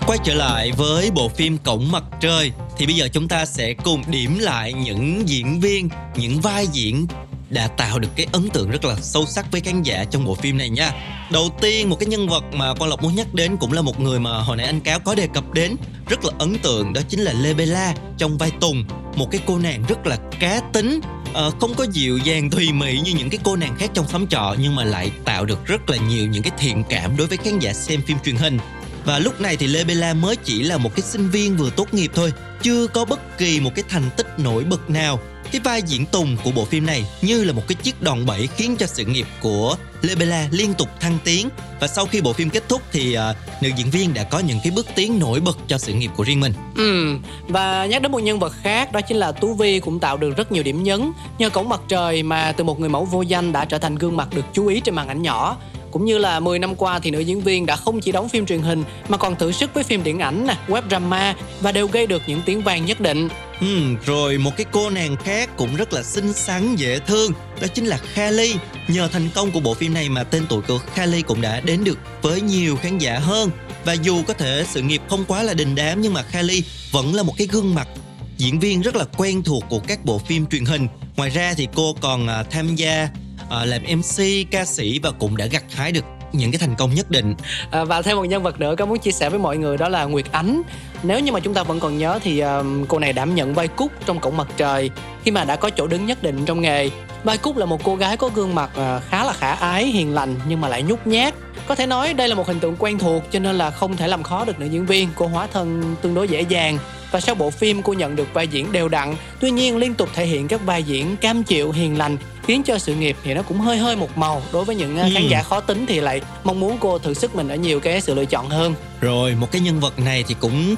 Quay 0.07 0.19
trở 0.25 0.35
lại 0.35 0.73
với 0.73 1.11
bộ 1.11 1.29
phim 1.29 1.59
Cổng 1.59 1.93
Mặt 1.93 2.05
Trời 2.21 2.53
thì 2.77 2.87
bây 2.87 2.95
giờ 2.95 3.09
chúng 3.13 3.29
ta 3.29 3.47
sẽ 3.47 3.75
cùng 3.85 4.03
điểm 4.11 4.39
lại 4.39 4.73
những 4.73 5.29
diễn 5.29 5.61
viên, 5.61 5.89
những 6.17 6.41
vai 6.41 6.67
diễn 6.73 7.07
đã 7.51 7.69
tạo 7.69 7.99
được 7.99 8.09
cái 8.17 8.27
ấn 8.33 8.51
tượng 8.51 8.71
rất 8.71 8.85
là 8.85 8.97
sâu 8.97 9.27
sắc 9.27 9.53
với 9.53 9.61
khán 9.61 9.83
giả 9.83 10.05
trong 10.11 10.25
bộ 10.25 10.35
phim 10.35 10.59
này 10.59 10.69
nha. 10.69 10.91
Đầu 11.33 11.51
tiên 11.61 11.91
một 11.91 11.97
cái 12.01 12.07
nhân 12.07 12.29
vật 12.29 12.45
mà 12.53 12.75
con 12.75 12.89
Lộc 12.89 13.03
muốn 13.03 13.15
nhắc 13.15 13.35
đến 13.35 13.57
cũng 13.57 13.73
là 13.73 13.83
một 13.83 14.01
người 14.01 14.19
mà 14.19 14.39
hồi 14.39 14.57
nãy 14.57 14.67
anh 14.67 14.81
Cáo 14.81 14.99
có 15.01 15.15
đề 15.15 15.29
cập 15.35 15.53
đến 15.53 15.77
rất 16.09 16.25
là 16.25 16.31
ấn 16.39 16.59
tượng 16.59 16.93
đó 16.93 17.01
chính 17.09 17.21
là 17.21 17.33
Lê 17.33 17.55
Bella 17.55 17.95
trong 18.19 18.39
vai 18.39 18.51
Tùng, 18.61 18.85
một 19.17 19.29
cái 19.31 19.41
cô 19.47 19.59
nàng 19.59 19.83
rất 19.89 20.07
là 20.07 20.19
cá 20.41 20.61
tính, 20.73 21.01
ờ, 21.35 21.51
không 21.61 21.75
có 21.75 21.87
dịu 21.93 22.19
dàng 22.19 22.51
thùy 22.51 22.73
mị 22.73 23.01
như 23.01 23.13
những 23.19 23.31
cái 23.31 23.41
cô 23.45 23.57
nàng 23.57 23.77
khác 23.79 23.91
trong 23.95 24.09
xóm 24.09 24.27
trọ 24.27 24.55
nhưng 24.61 24.75
mà 24.75 24.85
lại 24.85 25.11
tạo 25.25 25.45
được 25.45 25.67
rất 25.67 25.91
là 25.91 25.97
nhiều 25.97 26.27
những 26.27 26.43
cái 26.43 26.53
thiện 26.59 26.85
cảm 26.89 27.17
đối 27.17 27.27
với 27.27 27.39
khán 27.39 27.59
giả 27.59 27.73
xem 27.73 28.03
phim 28.07 28.17
truyền 28.25 28.37
hình 28.37 28.59
và 29.07 29.19
lúc 29.19 29.41
này 29.41 29.57
thì 29.57 29.67
Lê 29.67 29.85
Bella 29.85 30.15
mới 30.15 30.37
chỉ 30.37 30.63
là 30.63 30.79
một 30.79 30.97
cái 30.97 31.03
sinh 31.03 31.31
viên 31.31 31.57
vừa 31.57 31.71
tốt 31.71 31.95
nghiệp 31.95 32.11
thôi 32.15 32.33
chưa 32.63 32.87
có 32.87 33.05
bất 33.05 33.39
kỳ 33.39 33.61
một 33.61 33.71
cái 33.75 33.85
thành 33.89 34.11
tích 34.17 34.27
nổi 34.39 34.65
bật 34.65 34.91
nào. 34.91 35.21
Cái 35.53 35.61
vai 35.65 35.83
diễn 35.83 36.07
tùng 36.07 36.37
của 36.45 36.51
bộ 36.51 36.65
phim 36.65 36.87
này 36.87 37.05
như 37.23 37.45
là 37.45 37.53
một 37.53 37.63
cái 37.69 37.77
chiếc 37.83 38.03
đòn 38.03 38.27
bẩy 38.27 38.47
khiến 38.47 38.77
cho 38.77 38.87
sự 38.87 39.05
nghiệp 39.05 39.27
của 39.41 39.77
Lê 40.03 40.15
Bella 40.15 40.49
liên 40.51 40.75
tục 40.75 40.89
thăng 41.01 41.19
tiến. 41.25 41.49
Và 41.81 41.87
sau 41.87 42.07
khi 42.07 42.21
bộ 42.21 42.33
phim 42.33 42.51
kết 42.51 42.69
thúc 42.69 42.83
thì 42.93 43.17
uh, 43.19 43.63
nữ 43.63 43.71
diễn 43.77 43.91
viên 43.91 44.15
đã 44.15 44.25
có 44.25 44.39
những 44.39 44.59
cái 44.63 44.73
bước 44.77 44.87
tiến 44.95 45.19
nổi 45.19 45.41
bật 45.41 45.59
cho 45.69 45.79
sự 45.79 45.93
nghiệp 45.93 46.11
của 46.17 46.25
riêng 46.25 46.41
mình. 46.41 46.53
Ừ, 46.77 47.17
và 47.49 47.87
nhắc 47.87 48.03
đến 48.03 48.13
một 48.13 48.19
nhân 48.19 48.39
vật 48.39 48.53
khác 48.63 48.93
đó 48.93 49.01
chính 49.01 49.17
là 49.17 49.33
Tú 49.33 49.55
Vi 49.55 49.81
cũng 49.81 50.01
tạo 50.01 50.17
được 50.17 50.37
rất 50.37 50.53
nhiều 50.53 50.63
điểm 50.63 50.83
nhấn. 50.83 51.13
Nhờ 51.39 51.51
cổng 51.51 51.69
mặt 51.69 51.81
trời 51.89 52.23
mà 52.23 52.53
từ 52.53 52.65
một 52.65 52.81
người 52.81 52.89
mẫu 52.89 53.05
vô 53.05 53.23
danh 53.23 53.53
đã 53.53 53.65
trở 53.65 53.79
thành 53.79 53.95
gương 53.95 54.17
mặt 54.17 54.29
được 54.35 54.45
chú 54.53 54.67
ý 54.67 54.81
trên 54.81 54.95
màn 54.95 55.09
ảnh 55.09 55.23
nhỏ 55.23 55.57
cũng 55.91 56.05
như 56.05 56.19
là 56.19 56.41
10 56.41 56.59
năm 56.59 56.75
qua 56.75 56.99
thì 56.99 57.11
nữ 57.11 57.21
diễn 57.21 57.41
viên 57.41 57.67
đã 57.67 57.77
không 57.77 58.01
chỉ 58.01 58.13
đóng 58.13 58.29
phim 58.29 58.47
truyền 58.47 58.61
hình 58.61 58.85
mà 59.09 59.17
còn 59.17 59.37
thử 59.37 59.53
sức 59.53 59.75
với 59.75 59.85
phim 59.85 60.03
điện 60.03 60.19
ảnh 60.19 60.47
nè, 60.47 60.57
web 60.69 60.83
drama 60.89 61.35
và 61.61 61.73
đều 61.73 61.87
gây 61.87 62.07
được 62.07 62.23
những 62.27 62.41
tiếng 62.47 62.63
vang 62.63 62.87
nhất 62.87 63.01
định. 63.01 63.29
Ừ, 63.61 63.95
rồi 64.07 64.39
một 64.39 64.51
cái 64.57 64.67
cô 64.73 64.91
nàng 64.91 65.17
khác 65.17 65.51
cũng 65.57 65.77
rất 65.77 65.93
là 65.93 66.03
xinh 66.03 66.33
xắn 66.33 66.77
dễ 66.77 66.99
thương 66.99 67.33
đó 67.61 67.67
chính 67.75 67.87
là 67.87 67.99
Khali 67.99 68.55
nhờ 68.89 69.09
thành 69.09 69.29
công 69.35 69.51
của 69.51 69.61
bộ 69.61 69.75
phim 69.75 69.95
này 69.95 70.09
mà 70.09 70.25
tên 70.25 70.47
tuổi 70.49 70.63
của 70.69 70.79
Khali 70.79 71.23
cũng 71.23 71.41
đã 71.41 71.61
đến 71.61 71.85
được 71.85 71.99
với 72.23 72.41
nhiều 72.41 72.77
khán 72.77 72.99
giả 72.99 73.19
hơn. 73.19 73.51
Và 73.85 73.93
dù 73.93 74.23
có 74.27 74.35
thể 74.35 74.65
sự 74.69 74.83
nghiệp 74.83 75.03
không 75.09 75.25
quá 75.29 75.43
là 75.43 75.55
đình 75.55 75.75
đám 75.75 76.01
nhưng 76.01 76.15
mà 76.15 76.23
Khali 76.23 76.63
vẫn 76.93 77.15
là 77.15 77.23
một 77.23 77.35
cái 77.39 77.47
gương 77.47 77.75
mặt 77.75 77.89
diễn 78.37 78.61
viên 78.61 78.83
rất 78.83 78.97
là 78.97 79.05
quen 79.17 79.43
thuộc 79.43 79.65
của 79.69 79.79
các 79.79 80.05
bộ 80.05 80.19
phim 80.19 80.47
truyền 80.47 80.65
hình. 80.65 80.89
Ngoài 81.17 81.31
ra 81.31 81.55
thì 81.57 81.69
cô 81.75 81.95
còn 82.01 82.27
à, 82.27 82.43
tham 82.51 82.77
gia 82.77 83.09
Ờ, 83.49 83.65
làm 83.65 83.83
MC 83.83 84.25
ca 84.51 84.65
sĩ 84.65 84.99
và 85.03 85.11
cũng 85.11 85.37
đã 85.37 85.47
gặt 85.47 85.63
hái 85.75 85.93
được 85.93 86.05
những 86.33 86.53
cái 86.53 86.59
thành 86.59 86.75
công 86.79 86.95
nhất 86.95 87.11
định. 87.11 87.35
À, 87.71 87.85
và 87.85 88.03
thêm 88.03 88.17
một 88.17 88.25
nhân 88.25 88.43
vật 88.43 88.61
nữa 88.61 88.75
có 88.79 88.87
muốn 88.87 88.99
chia 88.99 89.11
sẻ 89.11 89.31
với 89.31 89.39
mọi 89.39 89.57
người 89.57 89.77
đó 89.77 89.89
là 89.89 90.05
Nguyệt 90.05 90.33
Ánh. 90.33 90.63
Nếu 91.03 91.21
như 91.21 91.33
mà 91.33 91.41
chúng 91.41 91.55
ta 91.55 91.63
vẫn 91.63 91.81
còn 91.81 91.99
nhớ 91.99 92.19
thì 92.23 92.41
um, 92.41 92.85
cô 92.85 92.99
này 92.99 93.13
đảm 93.13 93.35
nhận 93.35 93.55
vai 93.55 93.69
Cúc 93.69 93.93
trong 94.07 94.21
cổng 94.21 94.37
mặt 94.37 94.49
trời 94.57 94.91
khi 95.25 95.31
mà 95.31 95.45
đã 95.45 95.57
có 95.57 95.71
chỗ 95.71 95.87
đứng 95.87 96.07
nhất 96.07 96.23
định 96.23 96.45
trong 96.45 96.61
nghề. 96.61 96.91
Vai 97.25 97.39
Cúc 97.39 97.57
là 97.57 97.67
một 97.67 97.85
cô 97.85 97.97
gái 97.97 98.17
có 98.17 98.31
gương 98.35 98.55
mặt 98.55 98.71
uh, 98.75 99.03
khá 99.09 99.25
là 99.25 99.33
khả 99.33 99.53
ái 99.53 99.87
hiền 99.87 100.15
lành 100.15 100.35
nhưng 100.49 100.61
mà 100.61 100.69
lại 100.69 100.83
nhút 100.83 101.07
nhát. 101.07 101.35
Có 101.67 101.75
thể 101.75 101.87
nói 101.87 102.15
đây 102.15 102.29
là 102.29 102.35
một 102.35 102.47
hình 102.47 102.61
tượng 102.61 102.77
quen 102.79 102.99
thuộc 102.99 103.23
cho 103.31 103.39
nên 103.39 103.59
là 103.59 103.71
không 103.71 103.97
thể 103.97 104.09
làm 104.09 104.23
khó 104.23 104.45
được 104.45 104.61
nữ 104.61 104.67
diễn 104.67 104.87
viên. 104.87 105.09
Cô 105.15 105.27
hóa 105.27 105.47
thân 105.53 105.97
tương 106.03 106.15
đối 106.15 106.29
dễ 106.29 106.41
dàng 106.41 106.79
và 107.11 107.21
sau 107.21 107.35
bộ 107.35 107.51
phim 107.51 107.83
cô 107.83 107.93
nhận 107.93 108.17
được 108.17 108.35
vai 108.35 108.49
diễn 108.49 108.73
đều 108.73 108.89
đặn 108.89 109.15
tuy 109.41 109.51
nhiên 109.51 109.77
liên 109.77 109.95
tục 109.95 110.09
thể 110.15 110.27
hiện 110.27 110.49
các 110.49 110.61
vai 110.65 110.83
diễn 110.83 111.17
cam 111.17 111.43
chịu 111.43 111.73
hiền 111.73 111.99
lành 111.99 112.17
khiến 112.47 112.63
cho 112.63 112.79
sự 112.79 112.95
nghiệp 112.95 113.17
thì 113.25 113.35
nó 113.35 113.43
cũng 113.43 113.61
hơi 113.61 113.79
hơi 113.79 113.97
một 113.97 114.19
màu. 114.19 114.43
Đối 114.53 114.65
với 114.65 114.77
những 114.77 114.99
ừ. 114.99 115.09
khán 115.15 115.29
giả 115.29 115.43
khó 115.43 115.61
tính 115.61 115.87
thì 115.89 116.01
lại 116.01 116.21
mong 116.45 116.61
muốn 116.61 116.77
cô 116.81 116.99
thử 116.99 117.15
sức 117.15 117.35
mình 117.35 117.49
ở 117.49 117.57
nhiều 117.57 117.81
cái 117.81 118.01
sự 118.01 118.15
lựa 118.15 118.25
chọn 118.25 118.49
hơn. 118.49 118.75
Rồi 119.01 119.35
một 119.35 119.53
cái 119.53 119.61
nhân 119.61 119.81
vật 119.81 119.99
này 119.99 120.25
thì 120.29 120.35
cũng 120.41 120.75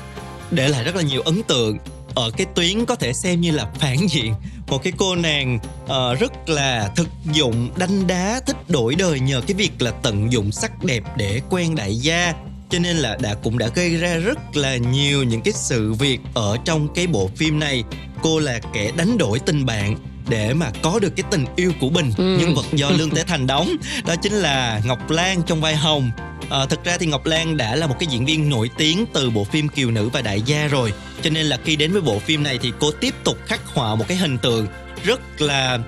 để 0.51 0.69
lại 0.69 0.85
rất 0.85 0.97
là 0.97 1.03
nhiều 1.03 1.23
ấn 1.23 1.43
tượng 1.43 1.79
ở 2.15 2.31
cái 2.37 2.47
tuyến 2.55 2.85
có 2.85 2.95
thể 2.95 3.13
xem 3.13 3.41
như 3.41 3.51
là 3.51 3.67
phản 3.75 3.97
diện. 4.09 4.35
Một 4.67 4.83
cái 4.83 4.93
cô 4.97 5.17
nàng 5.17 5.59
uh, 5.85 6.21
rất 6.21 6.49
là 6.49 6.91
thực 6.97 7.09
dụng 7.33 7.71
đanh 7.77 8.07
đá 8.07 8.41
thích 8.47 8.57
đổi 8.69 8.95
đời 8.95 9.21
nhờ 9.21 9.41
cái 9.47 9.55
việc 9.55 9.71
là 9.79 9.91
tận 9.91 10.33
dụng 10.33 10.53
sắc 10.53 10.85
đẹp 10.85 11.03
để 11.17 11.41
quen 11.51 11.75
đại 11.75 11.97
gia 11.97 12.35
cho 12.71 12.79
nên 12.79 12.97
là 12.97 13.17
đã 13.21 13.35
cũng 13.35 13.59
đã 13.59 13.69
gây 13.75 13.97
ra 13.97 14.17
rất 14.17 14.39
là 14.57 14.77
nhiều 14.77 15.23
những 15.23 15.43
cái 15.43 15.53
sự 15.53 15.93
việc 15.93 16.21
ở 16.35 16.57
trong 16.65 16.89
cái 16.95 17.07
bộ 17.07 17.31
phim 17.37 17.59
này. 17.59 17.85
Cô 18.23 18.39
là 18.39 18.61
kẻ 18.73 18.91
đánh 18.97 19.19
đổi 19.19 19.39
tình 19.39 19.67
bạn 19.67 19.97
để 20.29 20.55
mà 20.55 20.71
có 20.83 20.99
được 20.99 21.17
cái 21.17 21.25
tình 21.31 21.45
yêu 21.57 21.73
của 21.81 21.89
bình 21.89 22.11
ừ. 22.17 22.39
nhân 22.39 22.55
vật 22.55 22.65
do 22.73 22.91
lương 22.91 23.11
thế 23.11 23.25
thành 23.25 23.47
đóng 23.47 23.77
đó 24.07 24.15
chính 24.23 24.33
là 24.33 24.81
ngọc 24.85 25.11
lan 25.11 25.43
trong 25.47 25.61
vai 25.61 25.77
hồng. 25.77 26.11
À, 26.51 26.67
thực 26.67 26.85
ra 26.85 26.97
thì 27.01 27.07
ngọc 27.07 27.27
lan 27.27 27.57
đã 27.57 27.77
là 27.77 27.87
một 27.87 27.97
cái 28.01 28.07
diễn 28.07 28.25
viên 28.25 28.51
nổi 28.51 28.71
tiếng 28.77 29.05
từ 29.13 29.31
bộ 29.31 29.45
phim 29.45 29.69
kiều 29.69 29.91
nữ 29.91 30.09
và 30.09 30.23
đại 30.23 30.43
gia 30.43 30.67
rồi. 30.67 30.93
Cho 31.23 31.31
nên 31.31 31.47
là 31.47 31.59
khi 31.65 31.77
đến 31.77 31.93
với 31.93 32.01
bộ 32.01 32.19
phim 32.19 32.43
này 32.43 32.59
thì 32.63 32.73
cô 32.81 32.91
tiếp 32.91 33.15
tục 33.25 33.39
khắc 33.47 33.67
họa 33.67 33.95
một 33.95 34.05
cái 34.09 34.17
hình 34.17 34.39
tượng 34.39 34.67
rất 35.05 35.41
là 35.41 35.79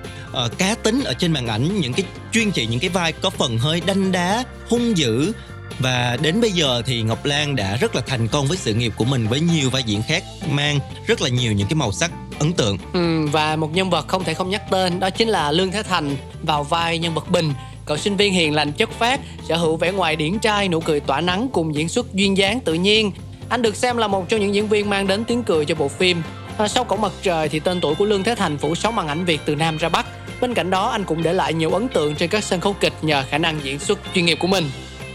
uh, 0.45 0.57
cá 0.57 0.75
tính 0.75 1.03
ở 1.03 1.13
trên 1.13 1.31
màn 1.31 1.47
ảnh. 1.47 1.79
Những 1.81 1.93
cái 1.93 2.05
chuyên 2.31 2.51
trị 2.51 2.67
những 2.67 2.79
cái 2.79 2.89
vai 2.89 3.11
có 3.13 3.29
phần 3.29 3.57
hơi 3.57 3.81
đanh 3.85 4.11
đá 4.11 4.43
hung 4.69 4.97
dữ 4.97 5.31
và 5.79 6.17
đến 6.21 6.41
bây 6.41 6.51
giờ 6.51 6.81
thì 6.85 7.01
Ngọc 7.01 7.25
Lan 7.25 7.55
đã 7.55 7.77
rất 7.77 7.95
là 7.95 8.01
thành 8.07 8.27
công 8.27 8.45
với 8.45 8.57
sự 8.57 8.73
nghiệp 8.73 8.93
của 8.95 9.05
mình 9.05 9.27
với 9.27 9.39
nhiều 9.39 9.69
vai 9.69 9.83
diễn 9.83 10.01
khác 10.03 10.23
mang 10.49 10.79
rất 11.07 11.21
là 11.21 11.29
nhiều 11.29 11.51
những 11.51 11.67
cái 11.67 11.75
màu 11.75 11.91
sắc 11.91 12.11
ấn 12.39 12.53
tượng. 12.53 12.77
Ừ, 12.93 13.27
và 13.27 13.55
một 13.55 13.73
nhân 13.73 13.89
vật 13.89 14.07
không 14.07 14.23
thể 14.23 14.33
không 14.33 14.49
nhắc 14.49 14.61
tên 14.71 14.99
đó 14.99 15.09
chính 15.09 15.27
là 15.27 15.51
Lương 15.51 15.71
Thế 15.71 15.83
Thành 15.83 16.15
vào 16.43 16.63
vai 16.63 16.97
nhân 16.97 17.13
vật 17.13 17.31
Bình. 17.31 17.53
Cậu 17.85 17.97
sinh 17.97 18.17
viên 18.17 18.33
hiền 18.33 18.55
lành 18.55 18.71
chất 18.71 18.89
phát 18.99 19.19
sở 19.47 19.55
hữu 19.55 19.77
vẻ 19.77 19.91
ngoài 19.91 20.15
điển 20.15 20.39
trai 20.39 20.67
nụ 20.67 20.79
cười 20.79 20.99
tỏa 20.99 21.21
nắng 21.21 21.49
cùng 21.53 21.75
diễn 21.75 21.89
xuất 21.89 22.13
duyên 22.13 22.37
dáng 22.37 22.59
tự 22.59 22.73
nhiên. 22.73 23.11
Anh 23.49 23.61
được 23.61 23.75
xem 23.75 23.97
là 23.97 24.07
một 24.07 24.29
trong 24.29 24.39
những 24.39 24.55
diễn 24.55 24.67
viên 24.67 24.89
mang 24.89 25.07
đến 25.07 25.25
tiếng 25.25 25.43
cười 25.43 25.65
cho 25.65 25.75
bộ 25.75 25.87
phim. 25.87 26.21
À, 26.57 26.67
sau 26.67 26.83
cổng 26.83 27.01
mặt 27.01 27.11
trời 27.21 27.49
thì 27.49 27.59
tên 27.59 27.81
tuổi 27.81 27.95
của 27.95 28.05
lương 28.05 28.23
thế 28.23 28.35
thành 28.35 28.57
phủ 28.57 28.75
sóng 28.75 28.95
màn 28.95 29.07
ảnh 29.07 29.25
việt 29.25 29.41
từ 29.45 29.55
nam 29.55 29.77
ra 29.77 29.89
bắc. 29.89 30.05
Bên 30.41 30.53
cạnh 30.53 30.69
đó 30.69 30.89
anh 30.89 31.03
cũng 31.03 31.23
để 31.23 31.33
lại 31.33 31.53
nhiều 31.53 31.71
ấn 31.71 31.87
tượng 31.87 32.15
trên 32.15 32.29
các 32.29 32.43
sân 32.43 32.59
khấu 32.59 32.73
kịch 32.73 32.93
nhờ 33.01 33.23
khả 33.29 33.37
năng 33.37 33.59
diễn 33.63 33.79
xuất 33.79 33.99
chuyên 34.15 34.25
nghiệp 34.25 34.37
của 34.41 34.47
mình 34.47 34.69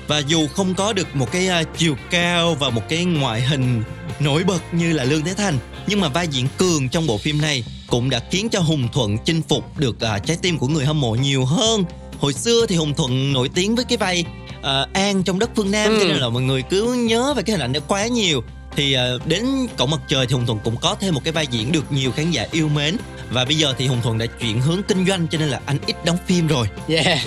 và 0.08 0.18
dù 0.18 0.46
không 0.46 0.74
có 0.74 0.92
được 0.92 1.16
một 1.16 1.32
cái 1.32 1.48
uh, 1.62 1.68
chiều 1.78 1.96
cao 2.10 2.54
và 2.54 2.70
một 2.70 2.82
cái 2.88 3.04
ngoại 3.04 3.40
hình 3.40 3.82
nổi 4.20 4.44
bật 4.44 4.74
như 4.74 4.92
là 4.92 5.04
lương 5.04 5.24
thế 5.24 5.34
thành 5.34 5.58
nhưng 5.86 6.00
mà 6.00 6.08
vai 6.08 6.28
diễn 6.28 6.46
cường 6.58 6.88
trong 6.88 7.06
bộ 7.06 7.18
phim 7.18 7.40
này 7.40 7.64
cũng 7.86 8.10
đã 8.10 8.20
khiến 8.30 8.48
cho 8.48 8.60
hùng 8.60 8.88
thuận 8.92 9.18
chinh 9.18 9.42
phục 9.42 9.78
được 9.78 9.96
uh, 9.96 10.26
trái 10.26 10.36
tim 10.42 10.58
của 10.58 10.68
người 10.68 10.84
hâm 10.84 11.00
mộ 11.00 11.14
nhiều 11.14 11.44
hơn 11.44 11.84
hồi 12.18 12.32
xưa 12.32 12.66
thì 12.66 12.76
hùng 12.76 12.94
thuận 12.94 13.32
nổi 13.32 13.50
tiếng 13.54 13.74
với 13.74 13.84
cái 13.84 13.98
vai 13.98 14.24
uh, 14.58 14.92
an 14.92 15.22
trong 15.22 15.38
đất 15.38 15.50
phương 15.56 15.70
nam 15.70 15.90
ừ. 15.90 15.98
cho 16.00 16.08
nên 16.08 16.16
là 16.16 16.28
mọi 16.28 16.42
người 16.42 16.62
cứ 16.62 16.92
nhớ 17.08 17.34
về 17.36 17.42
cái 17.42 17.56
hình 17.56 17.64
ảnh 17.64 17.72
đó 17.72 17.80
quá 17.88 18.06
nhiều 18.06 18.42
thì 18.76 18.92
ờ, 18.92 19.18
đến 19.24 19.46
cổng 19.78 19.90
mặt 19.90 20.00
trời 20.08 20.26
thì 20.26 20.34
hùng 20.34 20.46
thuận 20.46 20.58
cũng 20.64 20.76
có 20.76 20.96
thêm 21.00 21.14
một 21.14 21.20
cái 21.24 21.32
vai 21.32 21.46
diễn 21.46 21.72
được 21.72 21.92
nhiều 21.92 22.12
khán 22.12 22.30
giả 22.30 22.46
yêu 22.52 22.68
mến. 22.68 22.96
Và 23.30 23.44
bây 23.44 23.54
giờ 23.54 23.74
thì 23.78 23.86
hùng 23.86 24.00
thuận 24.02 24.18
đã 24.18 24.26
chuyển 24.26 24.60
hướng 24.60 24.82
kinh 24.82 25.06
doanh 25.06 25.28
cho 25.28 25.38
nên 25.38 25.48
là 25.48 25.60
anh 25.66 25.78
ít 25.86 25.96
đóng 26.04 26.16
phim 26.26 26.46
rồi. 26.46 26.68
Yeah. 26.88 27.18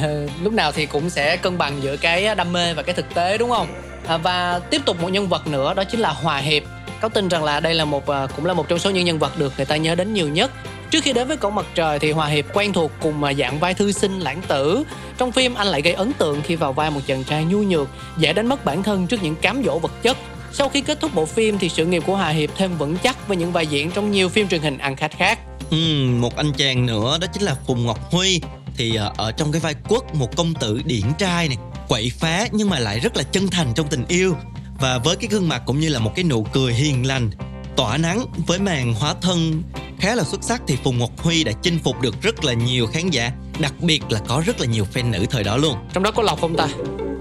Lúc 0.42 0.52
nào 0.52 0.72
thì 0.72 0.86
cũng 0.86 1.10
sẽ 1.10 1.36
cân 1.36 1.58
bằng 1.58 1.82
giữa 1.82 1.96
cái 1.96 2.34
đam 2.34 2.52
mê 2.52 2.74
và 2.74 2.82
cái 2.82 2.94
thực 2.94 3.14
tế 3.14 3.38
đúng 3.38 3.50
không? 3.50 3.66
À, 4.06 4.16
và 4.16 4.58
tiếp 4.58 4.82
tục 4.84 5.02
một 5.02 5.08
nhân 5.08 5.28
vật 5.28 5.46
nữa 5.46 5.74
đó 5.74 5.84
chính 5.84 6.00
là 6.00 6.10
hòa 6.10 6.38
hiệp. 6.38 6.62
Cáo 7.00 7.08
tin 7.08 7.28
rằng 7.28 7.44
là 7.44 7.60
đây 7.60 7.74
là 7.74 7.84
một 7.84 8.06
à, 8.06 8.26
cũng 8.36 8.46
là 8.46 8.54
một 8.54 8.68
trong 8.68 8.78
số 8.78 8.90
những 8.90 9.04
nhân 9.04 9.18
vật 9.18 9.38
được 9.38 9.52
người 9.56 9.66
ta 9.66 9.76
nhớ 9.76 9.94
đến 9.94 10.14
nhiều 10.14 10.28
nhất. 10.28 10.50
Trước 10.90 11.04
khi 11.04 11.12
đến 11.12 11.28
với 11.28 11.36
cổng 11.36 11.54
mặt 11.54 11.66
trời 11.74 11.98
thì 11.98 12.12
Hòa 12.12 12.26
Hiệp 12.26 12.44
quen 12.52 12.72
thuộc 12.72 12.92
cùng 13.00 13.20
mà 13.20 13.34
dạng 13.34 13.58
vai 13.58 13.74
thư 13.74 13.92
sinh 13.92 14.20
lãng 14.20 14.42
tử. 14.48 14.84
Trong 15.18 15.32
phim 15.32 15.54
anh 15.54 15.66
lại 15.66 15.82
gây 15.82 15.92
ấn 15.92 16.12
tượng 16.12 16.42
khi 16.42 16.56
vào 16.56 16.72
vai 16.72 16.90
một 16.90 17.00
chàng 17.06 17.24
trai 17.24 17.44
nhu 17.44 17.62
nhược, 17.62 17.88
dễ 18.16 18.32
đánh 18.32 18.46
mất 18.46 18.64
bản 18.64 18.82
thân 18.82 19.06
trước 19.06 19.22
những 19.22 19.36
cám 19.36 19.62
dỗ 19.64 19.78
vật 19.78 19.92
chất. 20.02 20.16
Sau 20.56 20.68
khi 20.68 20.80
kết 20.80 21.00
thúc 21.00 21.14
bộ 21.14 21.26
phim 21.26 21.58
thì 21.58 21.68
sự 21.68 21.86
nghiệp 21.86 22.02
của 22.06 22.16
Hòa 22.16 22.28
Hiệp 22.28 22.50
thêm 22.56 22.78
vững 22.78 22.96
chắc 23.02 23.28
với 23.28 23.36
những 23.36 23.52
vai 23.52 23.66
diễn 23.66 23.90
trong 23.90 24.10
nhiều 24.10 24.28
phim 24.28 24.48
truyền 24.48 24.62
hình 24.62 24.78
ăn 24.78 24.96
khách 24.96 25.18
khác. 25.18 25.38
Ừ, 25.70 25.76
một 26.20 26.36
anh 26.36 26.52
chàng 26.52 26.86
nữa 26.86 27.18
đó 27.20 27.26
chính 27.32 27.42
là 27.42 27.56
Phùng 27.66 27.86
Ngọc 27.86 28.12
Huy. 28.12 28.40
Thì 28.76 28.96
à, 28.96 29.10
ở 29.16 29.32
trong 29.32 29.52
cái 29.52 29.60
vai 29.60 29.74
quốc 29.88 30.14
một 30.14 30.36
công 30.36 30.54
tử 30.54 30.82
điển 30.84 31.04
trai 31.18 31.48
này 31.48 31.56
quậy 31.88 32.12
phá 32.18 32.46
nhưng 32.52 32.70
mà 32.70 32.78
lại 32.78 33.00
rất 33.00 33.16
là 33.16 33.22
chân 33.22 33.48
thành 33.48 33.72
trong 33.74 33.88
tình 33.88 34.04
yêu. 34.08 34.36
Và 34.80 34.98
với 34.98 35.16
cái 35.16 35.28
gương 35.28 35.48
mặt 35.48 35.62
cũng 35.66 35.80
như 35.80 35.88
là 35.88 35.98
một 35.98 36.12
cái 36.14 36.24
nụ 36.24 36.46
cười 36.52 36.72
hiền 36.72 37.06
lành 37.06 37.30
tỏa 37.76 37.96
nắng 37.96 38.26
với 38.46 38.58
màn 38.58 38.94
hóa 38.94 39.14
thân 39.22 39.62
khá 39.98 40.14
là 40.14 40.24
xuất 40.24 40.44
sắc 40.44 40.62
thì 40.66 40.76
Phùng 40.84 40.98
Ngọc 40.98 41.10
Huy 41.18 41.44
đã 41.44 41.52
chinh 41.62 41.78
phục 41.78 42.00
được 42.00 42.22
rất 42.22 42.44
là 42.44 42.52
nhiều 42.52 42.86
khán 42.86 43.10
giả 43.10 43.32
đặc 43.58 43.74
biệt 43.80 44.02
là 44.08 44.20
có 44.28 44.42
rất 44.46 44.60
là 44.60 44.66
nhiều 44.66 44.86
fan 44.94 45.10
nữ 45.10 45.26
thời 45.30 45.44
đó 45.44 45.56
luôn. 45.56 45.76
Trong 45.92 46.02
đó 46.02 46.10
có 46.10 46.22
lộc 46.22 46.40
không 46.40 46.56
ta 46.56 46.68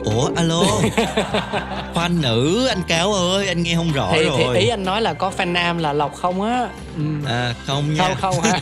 ủa 0.06 0.30
alo? 0.36 0.64
Fan 1.96 2.22
nữ 2.22 2.68
anh 2.68 2.84
cáo 2.88 3.14
ơi 3.14 3.48
anh 3.48 3.64
nghe 3.64 3.76
không 3.76 3.92
rõ 3.92 4.10
thì, 4.14 4.24
rồi. 4.24 4.38
thì 4.38 4.60
ý 4.60 4.68
anh 4.68 4.84
nói 4.84 5.02
là 5.02 5.14
có 5.14 5.32
fan 5.38 5.52
nam 5.52 5.78
là 5.78 5.94
lộc 5.94 6.16
không 6.16 6.42
á? 6.42 6.68
À, 7.26 7.54
không 7.66 7.94
nha. 7.94 8.04
Không 8.08 8.16
không 8.22 8.44
hả? 8.44 8.60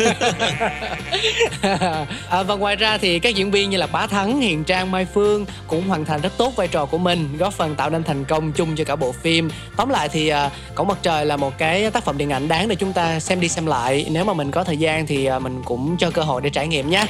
À, 2.29 2.43
và 2.43 2.55
ngoài 2.55 2.75
ra 2.75 2.97
thì 2.97 3.19
các 3.19 3.35
diễn 3.35 3.51
viên 3.51 3.69
như 3.69 3.77
là 3.77 3.87
bá 3.87 4.07
thắng 4.07 4.41
hiền 4.41 4.63
trang 4.63 4.91
mai 4.91 5.05
phương 5.13 5.45
cũng 5.67 5.87
hoàn 5.87 6.05
thành 6.05 6.21
rất 6.21 6.37
tốt 6.37 6.53
vai 6.55 6.67
trò 6.67 6.85
của 6.85 6.97
mình 6.97 7.37
góp 7.37 7.53
phần 7.53 7.75
tạo 7.75 7.89
nên 7.89 8.03
thành 8.03 8.25
công 8.25 8.51
chung 8.51 8.75
cho 8.75 8.83
cả 8.83 8.95
bộ 8.95 9.11
phim. 9.11 9.49
Tóm 9.75 9.89
lại 9.89 10.09
thì 10.09 10.27
à, 10.27 10.49
cổng 10.75 10.87
mặt 10.87 10.97
trời 11.01 11.25
là 11.25 11.37
một 11.37 11.57
cái 11.57 11.91
tác 11.91 12.03
phẩm 12.03 12.17
điện 12.17 12.29
ảnh 12.29 12.47
đáng 12.47 12.67
để 12.67 12.75
chúng 12.75 12.93
ta 12.93 13.19
xem 13.19 13.39
đi 13.39 13.49
xem 13.49 13.65
lại. 13.65 14.05
Nếu 14.09 14.25
mà 14.25 14.33
mình 14.33 14.51
có 14.51 14.63
thời 14.63 14.77
gian 14.77 15.07
thì 15.07 15.25
à, 15.25 15.39
mình 15.39 15.61
cũng 15.65 15.95
cho 15.99 16.11
cơ 16.11 16.21
hội 16.21 16.41
để 16.41 16.49
trải 16.49 16.67
nghiệm 16.67 16.89
nhé. 16.89 17.05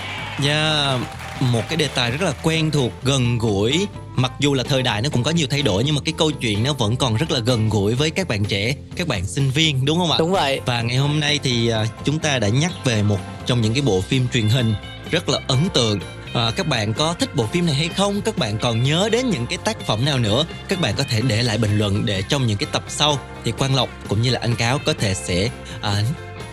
Yeah, 0.45 0.99
một 1.41 1.61
cái 1.69 1.77
đề 1.77 1.87
tài 1.87 2.11
rất 2.11 2.21
là 2.21 2.33
quen 2.43 2.71
thuộc, 2.71 2.91
gần 3.03 3.37
gũi. 3.37 3.87
Mặc 4.15 4.31
dù 4.39 4.53
là 4.53 4.63
thời 4.63 4.83
đại 4.83 5.01
nó 5.01 5.09
cũng 5.09 5.23
có 5.23 5.31
nhiều 5.31 5.47
thay 5.49 5.61
đổi 5.61 5.83
nhưng 5.83 5.95
mà 5.95 6.01
cái 6.05 6.13
câu 6.17 6.31
chuyện 6.31 6.63
nó 6.63 6.73
vẫn 6.73 6.95
còn 6.95 7.15
rất 7.15 7.31
là 7.31 7.39
gần 7.39 7.69
gũi 7.69 7.95
với 7.95 8.09
các 8.09 8.27
bạn 8.27 8.45
trẻ, 8.45 8.75
các 8.95 9.07
bạn 9.07 9.25
sinh 9.25 9.49
viên 9.49 9.85
đúng 9.85 9.97
không 9.97 10.11
ạ? 10.11 10.17
Đúng 10.19 10.31
vậy. 10.31 10.61
Và 10.65 10.81
ngày 10.81 10.97
hôm 10.97 11.19
nay 11.19 11.39
thì 11.43 11.67
à, 11.67 11.85
chúng 12.03 12.19
ta 12.19 12.39
đã 12.39 12.47
nhắc 12.47 12.71
về 12.85 13.03
một 13.03 13.19
trong 13.45 13.61
những 13.61 13.73
cái 13.73 13.81
bộ 13.81 14.01
phim 14.01 14.27
truyền 14.33 14.47
hình 14.47 14.73
rất 15.11 15.29
là 15.29 15.39
ấn 15.47 15.59
tượng 15.73 15.99
À, 16.33 16.51
các 16.55 16.67
bạn 16.67 16.93
có 16.93 17.13
thích 17.13 17.35
bộ 17.35 17.45
phim 17.45 17.65
này 17.65 17.75
hay 17.75 17.87
không? 17.87 18.21
Các 18.21 18.37
bạn 18.37 18.57
còn 18.57 18.83
nhớ 18.83 19.09
đến 19.11 19.29
những 19.29 19.45
cái 19.47 19.57
tác 19.57 19.79
phẩm 19.79 20.05
nào 20.05 20.19
nữa? 20.19 20.45
Các 20.67 20.81
bạn 20.81 20.93
có 20.97 21.03
thể 21.09 21.21
để 21.27 21.43
lại 21.43 21.57
bình 21.57 21.77
luận 21.77 22.05
để 22.05 22.23
trong 22.29 22.47
những 22.47 22.57
cái 22.57 22.69
tập 22.71 22.83
sau 22.87 23.19
thì 23.43 23.51
Quang 23.51 23.75
Lộc 23.75 23.89
cũng 24.09 24.21
như 24.21 24.29
là 24.29 24.39
anh 24.39 24.55
Cáo 24.55 24.79
có 24.85 24.93
thể 24.99 25.13
sẽ 25.13 25.49
à, 25.81 26.03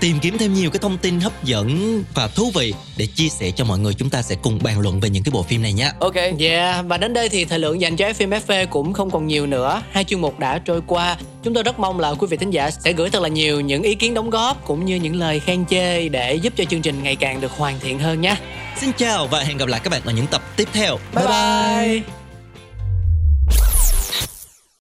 tìm 0.01 0.19
kiếm 0.21 0.39
thêm 0.39 0.55
nhiều 0.55 0.71
cái 0.71 0.79
thông 0.79 0.99
tin 0.99 1.21
hấp 1.21 1.45
dẫn 1.45 2.03
và 2.15 2.29
thú 2.29 2.51
vị 2.55 2.75
để 2.97 3.07
chia 3.07 3.29
sẻ 3.29 3.51
cho 3.51 3.65
mọi 3.65 3.79
người 3.79 3.95
chúng 3.95 4.11
ta 4.11 4.23
sẽ 4.23 4.35
cùng 4.43 4.59
bàn 4.63 4.81
luận 4.81 5.01
về 5.01 5.11
những 5.11 5.23
cái 5.23 5.31
bộ 5.31 5.43
phim 5.43 5.63
này 5.63 5.73
nhé. 5.73 5.91
Ok. 6.01 6.15
Yeah, 6.39 6.87
và 6.87 6.99
đến 6.99 7.13
đây 7.13 7.29
thì 7.29 7.45
thời 7.45 7.59
lượng 7.59 7.81
dành 7.81 7.97
cho 7.97 8.13
phim 8.13 8.31
FV 8.31 8.67
cũng 8.67 8.93
không 8.93 9.11
còn 9.11 9.27
nhiều 9.27 9.47
nữa. 9.47 9.83
Hai 9.91 10.05
chuyên 10.05 10.21
mục 10.21 10.39
đã 10.39 10.59
trôi 10.59 10.81
qua. 10.87 11.17
Chúng 11.43 11.55
tôi 11.55 11.63
rất 11.63 11.79
mong 11.79 12.01
là 12.01 12.15
quý 12.15 12.27
vị 12.31 12.37
thính 12.37 12.51
giả 12.51 12.71
sẽ 12.71 12.93
gửi 12.93 13.11
thật 13.11 13.23
là 13.23 13.29
nhiều 13.29 13.61
những 13.61 13.83
ý 13.83 13.95
kiến 13.95 14.15
đóng 14.15 14.31
góp 14.31 14.67
cũng 14.67 14.85
như 14.85 14.97
những 14.97 15.17
lời 15.17 15.41
khen 15.41 15.67
chê 15.67 16.09
để 16.09 16.35
giúp 16.35 16.53
cho 16.57 16.65
chương 16.65 16.83
trình 16.83 17.03
ngày 17.03 17.17
càng 17.17 17.41
được 17.41 17.53
hoàn 17.53 17.81
thiện 17.81 17.99
hơn 17.99 18.21
nhé. 18.21 18.37
Xin 18.81 18.91
chào 18.97 19.27
và 19.27 19.41
hẹn 19.41 19.57
gặp 19.57 19.69
lại 19.69 19.81
các 19.85 19.91
bạn 19.91 20.03
ở 20.05 20.13
những 20.13 20.27
tập 20.27 20.43
tiếp 20.57 20.69
theo. 20.73 20.99
Bye 21.15 21.27
bye. 21.27 22.01
bye. 22.01 22.18